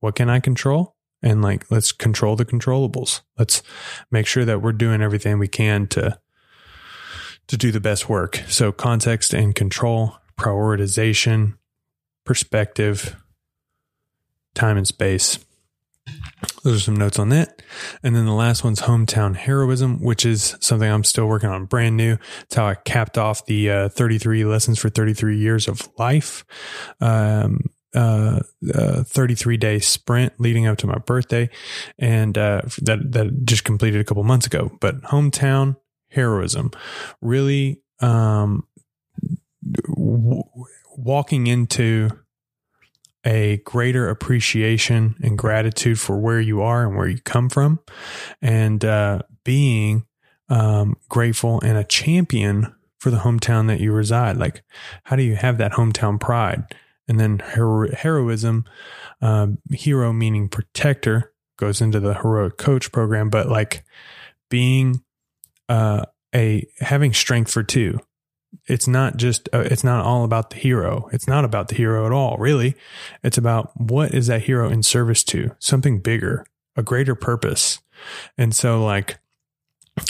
what 0.05 0.15
can 0.15 0.29
i 0.29 0.39
control 0.39 0.95
and 1.21 1.41
like 1.41 1.69
let's 1.71 1.91
control 1.91 2.35
the 2.35 2.45
controllables 2.45 3.21
let's 3.37 3.63
make 4.11 4.27
sure 4.27 4.45
that 4.45 4.61
we're 4.61 4.71
doing 4.71 5.01
everything 5.01 5.39
we 5.39 5.47
can 5.47 5.87
to 5.87 6.17
to 7.47 7.57
do 7.57 7.71
the 7.71 7.79
best 7.79 8.07
work 8.07 8.41
so 8.47 8.71
context 8.71 9.33
and 9.33 9.55
control 9.55 10.15
prioritization 10.39 11.55
perspective 12.23 13.15
time 14.53 14.77
and 14.77 14.87
space 14.87 15.39
those 16.63 16.77
are 16.77 16.79
some 16.79 16.95
notes 16.95 17.19
on 17.19 17.29
that. 17.29 17.61
And 18.03 18.15
then 18.15 18.25
the 18.25 18.33
last 18.33 18.63
one's 18.63 18.81
hometown 18.81 19.35
heroism, 19.35 20.01
which 20.01 20.25
is 20.25 20.55
something 20.59 20.89
I'm 20.89 21.03
still 21.03 21.27
working 21.27 21.49
on 21.49 21.65
brand 21.65 21.95
new. 21.95 22.17
It's 22.41 22.55
how 22.55 22.65
I 22.65 22.75
capped 22.75 23.17
off 23.17 23.45
the 23.45 23.69
uh, 23.69 23.89
33 23.89 24.45
lessons 24.45 24.79
for 24.79 24.89
33 24.89 25.37
years 25.37 25.67
of 25.67 25.87
life. 25.97 26.43
Um, 26.99 27.61
uh, 27.95 28.39
uh, 28.73 29.03
33 29.03 29.57
day 29.57 29.79
sprint 29.79 30.33
leading 30.39 30.67
up 30.67 30.77
to 30.79 30.87
my 30.87 30.97
birthday. 30.97 31.49
And, 31.97 32.37
uh, 32.37 32.61
that, 32.81 33.11
that 33.11 33.45
just 33.45 33.63
completed 33.63 34.01
a 34.01 34.03
couple 34.03 34.23
months 34.23 34.45
ago, 34.45 34.71
but 34.81 35.01
hometown 35.03 35.77
heroism 36.09 36.71
really, 37.21 37.81
um, 38.01 38.67
w- 39.87 40.43
walking 40.97 41.47
into 41.47 42.09
a 43.25 43.57
greater 43.65 44.07
appreciation 44.07 45.15
and 45.21 45.37
gratitude 45.37 45.99
for 45.99 46.17
where 46.19 46.39
you 46.39 46.61
are 46.61 46.85
and 46.85 46.95
where 46.95 47.07
you 47.07 47.17
come 47.21 47.49
from, 47.49 47.79
and 48.41 48.85
uh, 48.85 49.19
being 49.43 50.05
um, 50.49 50.95
grateful 51.09 51.59
and 51.61 51.77
a 51.77 51.83
champion 51.83 52.73
for 52.99 53.09
the 53.09 53.17
hometown 53.17 53.67
that 53.67 53.79
you 53.79 53.91
reside. 53.91 54.37
Like, 54.37 54.63
how 55.03 55.15
do 55.15 55.23
you 55.23 55.35
have 55.35 55.57
that 55.57 55.73
hometown 55.73 56.19
pride? 56.19 56.63
And 57.07 57.19
then 57.19 57.39
hero- 57.53 57.93
heroism, 57.93 58.65
um, 59.21 59.59
hero 59.71 60.11
meaning 60.11 60.49
protector, 60.49 61.31
goes 61.57 61.81
into 61.81 61.99
the 61.99 62.15
heroic 62.15 62.57
coach 62.57 62.91
program, 62.91 63.29
but 63.29 63.47
like 63.47 63.85
being 64.49 65.03
uh, 65.69 66.05
a 66.33 66.67
having 66.79 67.13
strength 67.13 67.51
for 67.51 67.63
two. 67.63 67.99
It's 68.67 68.87
not 68.87 69.17
just 69.17 69.47
uh, 69.53 69.59
it's 69.59 69.83
not 69.83 70.03
all 70.03 70.23
about 70.23 70.49
the 70.49 70.57
hero. 70.57 71.09
It's 71.11 71.27
not 71.27 71.45
about 71.45 71.67
the 71.67 71.75
hero 71.75 72.05
at 72.05 72.11
all 72.11 72.37
really. 72.37 72.75
It's 73.23 73.37
about 73.37 73.71
what 73.79 74.13
is 74.13 74.27
that 74.27 74.43
hero 74.43 74.69
in 74.69 74.81
service 74.81 75.23
to? 75.25 75.51
Something 75.59 75.99
bigger 75.99 76.45
a 76.75 76.83
greater 76.83 77.15
purpose. 77.15 77.79
And 78.37 78.55
so 78.55 78.83
like 78.83 79.19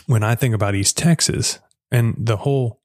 when 0.07 0.23
i 0.23 0.33
think 0.33 0.55
about 0.55 0.73
east 0.73 0.97
texas 0.97 1.59
and 1.91 2.15
the 2.17 2.37
whole 2.37 2.81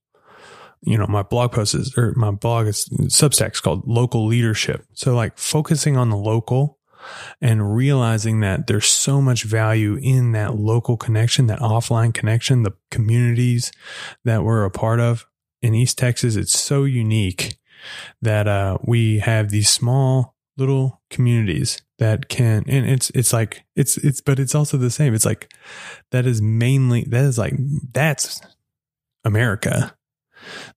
you 0.83 0.97
know 0.97 1.07
my 1.07 1.23
blog 1.23 1.53
post 1.53 1.75
is 1.75 1.97
or 1.97 2.13
my 2.17 2.31
blog 2.31 2.67
is 2.67 2.89
substack's 3.05 3.61
called 3.61 3.87
local 3.87 4.27
leadership. 4.27 4.85
So 4.95 5.15
like 5.15 5.39
focusing 5.39 5.97
on 5.97 6.11
the 6.11 6.17
local 6.17 6.79
and 7.41 7.75
realizing 7.75 8.41
that 8.41 8.67
there's 8.67 8.87
so 8.87 9.21
much 9.21 9.45
value 9.45 9.99
in 10.03 10.33
that 10.33 10.57
local 10.57 10.97
connection, 10.97 11.47
that 11.47 11.61
offline 11.61 12.13
connection, 12.13 12.63
the 12.63 12.75
communities 12.91 13.73
that 14.25 14.43
we're 14.43 14.65
a 14.65 14.71
part 14.71 15.01
of. 15.01 15.27
In 15.63 15.75
East 15.75 15.99
Texas, 15.99 16.37
it's 16.37 16.59
so 16.59 16.85
unique 16.85 17.59
that 18.23 18.49
uh, 18.49 18.79
we 18.83 19.19
have 19.19 19.51
these 19.51 19.69
small 19.69 20.35
little 20.57 21.03
communities 21.11 21.83
that 21.99 22.29
can 22.29 22.65
and 22.67 22.89
it's 22.89 23.11
it's 23.11 23.33
like 23.33 23.63
it's 23.77 23.97
it's 23.99 24.21
but 24.21 24.39
it's 24.39 24.55
also 24.55 24.77
the 24.79 24.91
same. 24.91 25.15
It's 25.15 25.27
like 25.27 25.53
that 26.11 26.27
is 26.27 26.41
mainly 26.41 27.05
that 27.05 27.25
is 27.25 27.39
like 27.39 27.55
that's 27.93 28.41
america 29.23 29.95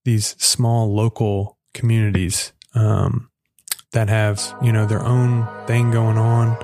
these 0.03 0.35
small 0.43 0.93
local 0.93 1.57
communities 1.73 2.53
um 2.75 3.29
that 3.91 4.09
have 4.09 4.55
you 4.63 4.71
know 4.71 4.85
their 4.85 5.03
own 5.03 5.47
thing 5.67 5.91
going 5.91 6.17
on 6.17 6.57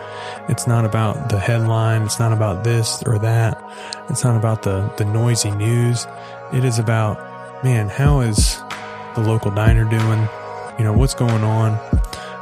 it's 0.50 0.66
not 0.68 0.86
about 0.86 1.30
the 1.30 1.40
headline 1.40 2.04
it's 2.04 2.20
not 2.20 2.34
about 2.34 2.64
this 2.64 3.04
or 3.06 3.20
that 3.20 3.62
it's 4.10 4.24
not 4.24 4.36
about 4.36 4.64
the 4.64 4.92
the 4.98 5.06
noisy 5.06 5.52
news 5.52 6.08
it 6.54 6.64
is 6.64 6.80
about 6.80 7.30
man, 7.64 7.90
how 7.90 8.22
is 8.22 8.58
the 9.16 9.22
local 9.22 9.52
diner 9.52 9.84
doing? 9.84 10.28
You 10.78 10.86
know, 10.86 10.94
what's 10.94 11.14
going 11.14 11.44
on? 11.44 11.78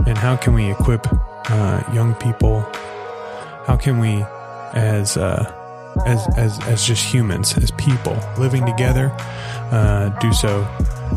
And 0.05 0.17
how 0.17 0.35
can 0.35 0.53
we 0.53 0.71
equip 0.71 1.07
uh, 1.49 1.83
young 1.93 2.13
people? 2.15 2.61
How 3.65 3.77
can 3.77 3.99
we, 3.99 4.23
as, 4.73 5.17
uh, 5.17 5.51
as, 6.05 6.27
as, 6.37 6.59
as 6.67 6.85
just 6.85 7.03
humans, 7.03 7.57
as 7.57 7.71
people 7.71 8.17
living 8.37 8.65
together, 8.65 9.11
uh, 9.71 10.09
do 10.19 10.31
so 10.33 10.63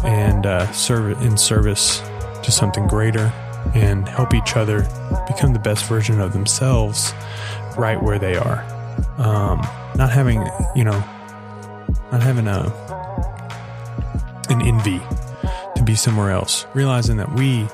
and 0.04 0.46
uh, 0.46 0.70
serve 0.72 1.20
in 1.22 1.36
service 1.36 2.00
to 2.42 2.50
something 2.50 2.86
greater 2.86 3.32
and 3.74 4.08
help 4.08 4.34
each 4.34 4.56
other 4.56 4.82
become 5.26 5.52
the 5.52 5.58
best 5.58 5.84
version 5.86 6.20
of 6.20 6.32
themselves 6.32 7.12
right 7.76 8.02
where 8.02 8.18
they 8.18 8.36
are. 8.36 8.62
Um, 9.18 9.60
not 9.96 10.10
having, 10.10 10.46
you 10.74 10.84
know, 10.84 11.04
not 12.10 12.22
having 12.22 12.46
a 12.48 12.72
an 14.48 14.62
envy 14.62 15.00
to 15.76 15.82
be 15.84 15.94
somewhere 15.94 16.30
else, 16.30 16.66
realizing 16.74 17.16
that 17.18 17.32
we 17.32 17.68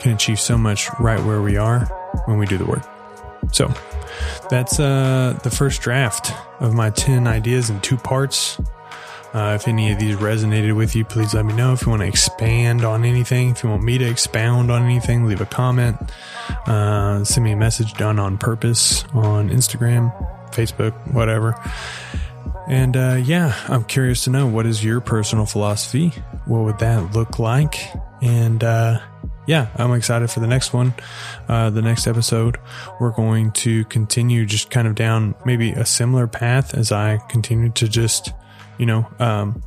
can 0.00 0.12
achieve 0.12 0.38
so 0.38 0.58
much 0.58 0.88
right 1.00 1.20
where 1.24 1.40
we 1.40 1.56
are 1.56 1.86
when 2.26 2.36
we 2.36 2.44
do 2.46 2.58
the 2.58 2.66
work. 2.66 2.82
So 3.52 3.72
that's 4.50 4.78
uh, 4.78 5.38
the 5.42 5.50
first 5.50 5.82
draft 5.82 6.32
of 6.60 6.74
my 6.74 6.90
10 6.90 7.26
ideas 7.26 7.70
in 7.70 7.80
two 7.80 7.96
parts. 7.96 8.60
Uh, 9.34 9.56
if 9.58 9.66
any 9.66 9.90
of 9.90 9.98
these 9.98 10.16
resonated 10.16 10.76
with 10.76 10.94
you, 10.94 11.04
please 11.04 11.32
let 11.32 11.46
me 11.46 11.54
know. 11.54 11.72
If 11.72 11.82
you 11.82 11.88
want 11.88 12.02
to 12.02 12.08
expand 12.08 12.84
on 12.84 13.04
anything, 13.04 13.50
if 13.50 13.62
you 13.62 13.70
want 13.70 13.82
me 13.82 13.96
to 13.96 14.04
expound 14.04 14.70
on 14.70 14.82
anything, 14.82 15.24
leave 15.24 15.40
a 15.40 15.46
comment. 15.46 15.96
Uh, 16.66 17.24
send 17.24 17.44
me 17.44 17.52
a 17.52 17.56
message 17.56 17.94
done 17.94 18.18
on 18.18 18.36
purpose 18.36 19.04
on 19.14 19.48
Instagram, 19.48 20.12
Facebook, 20.50 20.92
whatever. 21.14 21.54
And 22.68 22.96
uh, 22.96 23.20
yeah, 23.22 23.56
I'm 23.68 23.84
curious 23.84 24.24
to 24.24 24.30
know 24.30 24.46
what 24.46 24.66
is 24.66 24.84
your 24.84 25.00
personal 25.00 25.46
philosophy? 25.46 26.10
What 26.44 26.64
would 26.64 26.78
that 26.80 27.12
look 27.14 27.38
like? 27.38 27.76
And 28.20 28.62
uh, 28.62 29.00
yeah, 29.46 29.68
I'm 29.76 29.92
excited 29.92 30.30
for 30.30 30.40
the 30.40 30.46
next 30.46 30.72
one. 30.72 30.94
Uh, 31.48 31.70
the 31.70 31.82
next 31.82 32.06
episode, 32.06 32.58
we're 33.00 33.10
going 33.10 33.52
to 33.52 33.84
continue 33.86 34.46
just 34.46 34.70
kind 34.70 34.86
of 34.86 34.94
down 34.94 35.34
maybe 35.44 35.72
a 35.72 35.84
similar 35.84 36.26
path 36.26 36.74
as 36.74 36.92
I 36.92 37.18
continue 37.28 37.70
to 37.70 37.88
just, 37.88 38.32
you 38.78 38.86
know, 38.86 39.06
um, 39.18 39.62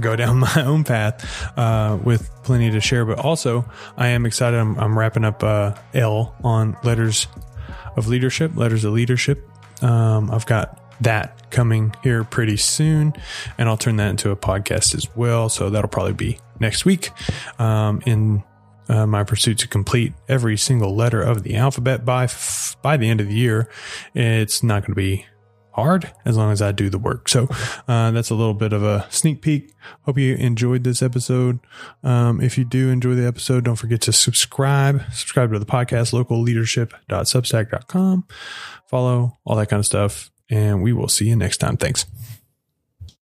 go 0.00 0.16
down 0.16 0.38
my 0.54 0.64
own 0.64 0.84
path 0.84 1.58
uh, 1.58 1.98
with 2.02 2.30
plenty 2.42 2.70
to 2.70 2.80
share. 2.80 3.04
But 3.04 3.18
also, 3.18 3.64
I 3.96 4.08
am 4.08 4.26
excited. 4.26 4.58
I'm, 4.58 4.78
I'm 4.78 4.98
wrapping 4.98 5.24
up 5.24 5.42
uh, 5.42 5.74
L 5.94 6.36
on 6.44 6.76
letters 6.84 7.26
of 7.96 8.08
leadership, 8.08 8.56
letters 8.56 8.84
of 8.84 8.92
leadership. 8.92 9.48
Um, 9.82 10.30
I've 10.30 10.46
got 10.46 10.80
that 11.00 11.50
coming 11.50 11.94
here 12.02 12.24
pretty 12.24 12.56
soon, 12.56 13.14
and 13.56 13.68
I'll 13.68 13.76
turn 13.76 13.96
that 13.96 14.10
into 14.10 14.30
a 14.30 14.36
podcast 14.36 14.94
as 14.94 15.14
well. 15.16 15.48
So 15.48 15.70
that'll 15.70 15.88
probably 15.88 16.12
be 16.12 16.38
next 16.60 16.84
week. 16.84 17.10
Um, 17.58 18.02
in 18.04 18.42
uh, 18.88 19.06
my 19.06 19.24
pursuit 19.24 19.58
to 19.58 19.68
complete 19.68 20.12
every 20.28 20.56
single 20.56 20.94
letter 20.94 21.22
of 21.22 21.42
the 21.42 21.56
alphabet 21.56 22.04
by 22.04 22.24
f- 22.24 22.76
by 22.82 22.96
the 22.96 23.08
end 23.08 23.20
of 23.20 23.28
the 23.28 23.34
year, 23.34 23.68
it's 24.14 24.62
not 24.62 24.82
going 24.82 24.92
to 24.92 24.96
be 24.96 25.26
hard 25.74 26.10
as 26.24 26.36
long 26.36 26.52
as 26.52 26.62
I 26.62 26.72
do 26.72 26.88
the 26.88 26.98
work. 26.98 27.28
So 27.28 27.48
uh, 27.88 28.12
that's 28.12 28.30
a 28.30 28.34
little 28.34 28.54
bit 28.54 28.72
of 28.72 28.82
a 28.82 29.06
sneak 29.10 29.42
peek. 29.42 29.74
Hope 30.02 30.18
you 30.18 30.36
enjoyed 30.36 30.84
this 30.84 31.02
episode. 31.02 31.58
Um, 32.02 32.40
if 32.40 32.56
you 32.56 32.64
do 32.64 32.90
enjoy 32.90 33.14
the 33.14 33.26
episode, 33.26 33.64
don't 33.64 33.76
forget 33.76 34.00
to 34.02 34.12
subscribe. 34.12 35.02
Subscribe 35.12 35.52
to 35.52 35.58
the 35.58 35.66
podcast, 35.66 36.12
localleadership.substack.com. 36.12 38.24
Follow 38.86 39.38
all 39.44 39.56
that 39.56 39.68
kind 39.68 39.80
of 39.80 39.86
stuff, 39.86 40.30
and 40.48 40.82
we 40.82 40.92
will 40.92 41.08
see 41.08 41.28
you 41.28 41.36
next 41.36 41.58
time. 41.58 41.76
Thanks. 41.76 42.06